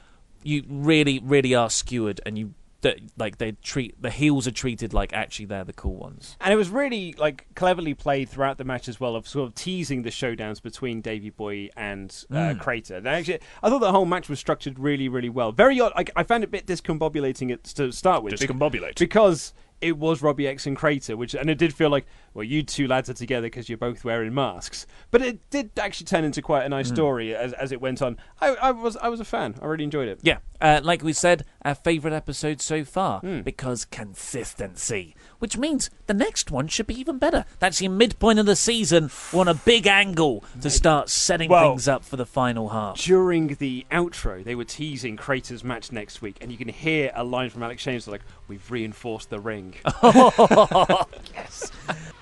you 0.42 0.64
really, 0.68 1.20
really 1.20 1.54
are 1.54 1.70
skewered, 1.70 2.20
and 2.26 2.38
you 2.38 2.54
that 2.82 2.98
like 3.16 3.38
they 3.38 3.52
treat 3.62 4.00
the 4.02 4.10
heels 4.10 4.46
are 4.46 4.52
treated 4.52 4.92
like 4.92 5.12
actually 5.12 5.46
they're 5.46 5.64
the 5.64 5.72
cool 5.72 5.94
ones. 5.94 6.36
And 6.40 6.52
it 6.52 6.56
was 6.56 6.68
really 6.68 7.14
like 7.16 7.46
cleverly 7.54 7.94
played 7.94 8.28
throughout 8.28 8.58
the 8.58 8.64
match 8.64 8.88
as 8.88 9.00
well, 9.00 9.16
of 9.16 9.26
sort 9.26 9.48
of 9.48 9.54
teasing 9.54 10.02
the 10.02 10.10
showdowns 10.10 10.60
between 10.60 11.00
Davy 11.00 11.30
Boy 11.30 11.70
and 11.76 12.24
uh, 12.30 12.54
Crater. 12.58 12.96
And 12.96 13.08
actually, 13.08 13.38
I 13.62 13.70
thought 13.70 13.78
the 13.78 13.92
whole 13.92 14.04
match 14.04 14.28
was 14.28 14.38
structured 14.38 14.78
really, 14.78 15.08
really 15.08 15.30
well. 15.30 15.52
Very 15.52 15.80
odd. 15.80 15.92
Like, 15.96 16.10
I 16.16 16.24
found 16.24 16.44
it 16.44 16.48
a 16.48 16.50
bit 16.50 16.66
discombobulating 16.66 17.50
it 17.50 17.64
to 17.64 17.92
start 17.92 18.22
with. 18.22 18.34
Discombobulate. 18.34 18.98
because 18.98 19.54
it 19.82 19.98
was 19.98 20.22
Robbie 20.22 20.46
X 20.46 20.66
and 20.66 20.76
Crater, 20.76 21.16
which 21.16 21.34
and 21.34 21.50
it 21.50 21.58
did 21.58 21.74
feel 21.74 21.90
like 21.90 22.06
well, 22.32 22.44
you 22.44 22.62
two 22.62 22.86
lads 22.86 23.10
are 23.10 23.14
together 23.14 23.46
because 23.46 23.68
you're 23.68 23.76
both 23.76 24.04
wearing 24.04 24.32
masks. 24.32 24.86
But 25.10 25.20
it 25.20 25.50
did 25.50 25.72
actually 25.78 26.06
turn 26.06 26.24
into 26.24 26.40
quite 26.40 26.64
a 26.64 26.68
nice 26.68 26.88
story 26.88 27.34
as 27.34 27.52
as 27.54 27.72
it 27.72 27.80
went 27.80 28.00
on. 28.00 28.16
I, 28.40 28.54
I 28.54 28.70
was 28.70 28.96
I 28.96 29.08
was 29.08 29.20
a 29.20 29.24
fan. 29.24 29.56
I 29.60 29.66
really 29.66 29.84
enjoyed 29.84 30.08
it. 30.08 30.20
Yeah, 30.22 30.38
uh, 30.60 30.80
like 30.82 31.02
we 31.02 31.12
said, 31.12 31.44
our 31.64 31.74
favourite 31.74 32.14
episode 32.14 32.60
so 32.60 32.84
far 32.84 33.20
because 33.20 33.84
consistency, 33.84 35.14
which 35.42 35.58
means 35.58 35.90
the 36.06 36.14
next 36.14 36.52
one 36.52 36.68
should 36.68 36.86
be 36.86 36.94
even 36.94 37.18
better. 37.18 37.44
That's 37.58 37.82
your 37.82 37.90
midpoint 37.90 38.38
of 38.38 38.46
the 38.46 38.54
season. 38.54 39.10
We're 39.32 39.40
on 39.40 39.48
a 39.48 39.54
big 39.54 39.88
angle 39.88 40.44
to 40.60 40.70
start 40.70 41.08
setting 41.10 41.50
Well- 41.50 41.70
things 41.70 41.88
up 41.88 42.04
for 42.04 42.14
the 42.16 42.24
final 42.24 42.68
half. 42.68 42.96
During 42.98 43.48
the 43.56 43.84
outro, 43.90 44.44
they 44.44 44.54
were 44.54 44.64
teasing 44.64 45.16
Crater's 45.16 45.64
match 45.64 45.90
next 45.90 46.22
week, 46.22 46.36
and 46.40 46.52
you 46.52 46.56
can 46.58 46.68
hear 46.68 47.10
a 47.16 47.24
line 47.24 47.50
from 47.50 47.64
Alex 47.64 47.82
James 47.82 48.06
like, 48.06 48.20
"We've 48.46 48.70
reinforced 48.70 49.30
the 49.30 49.40
ring." 49.40 49.74
yes. 51.34 51.72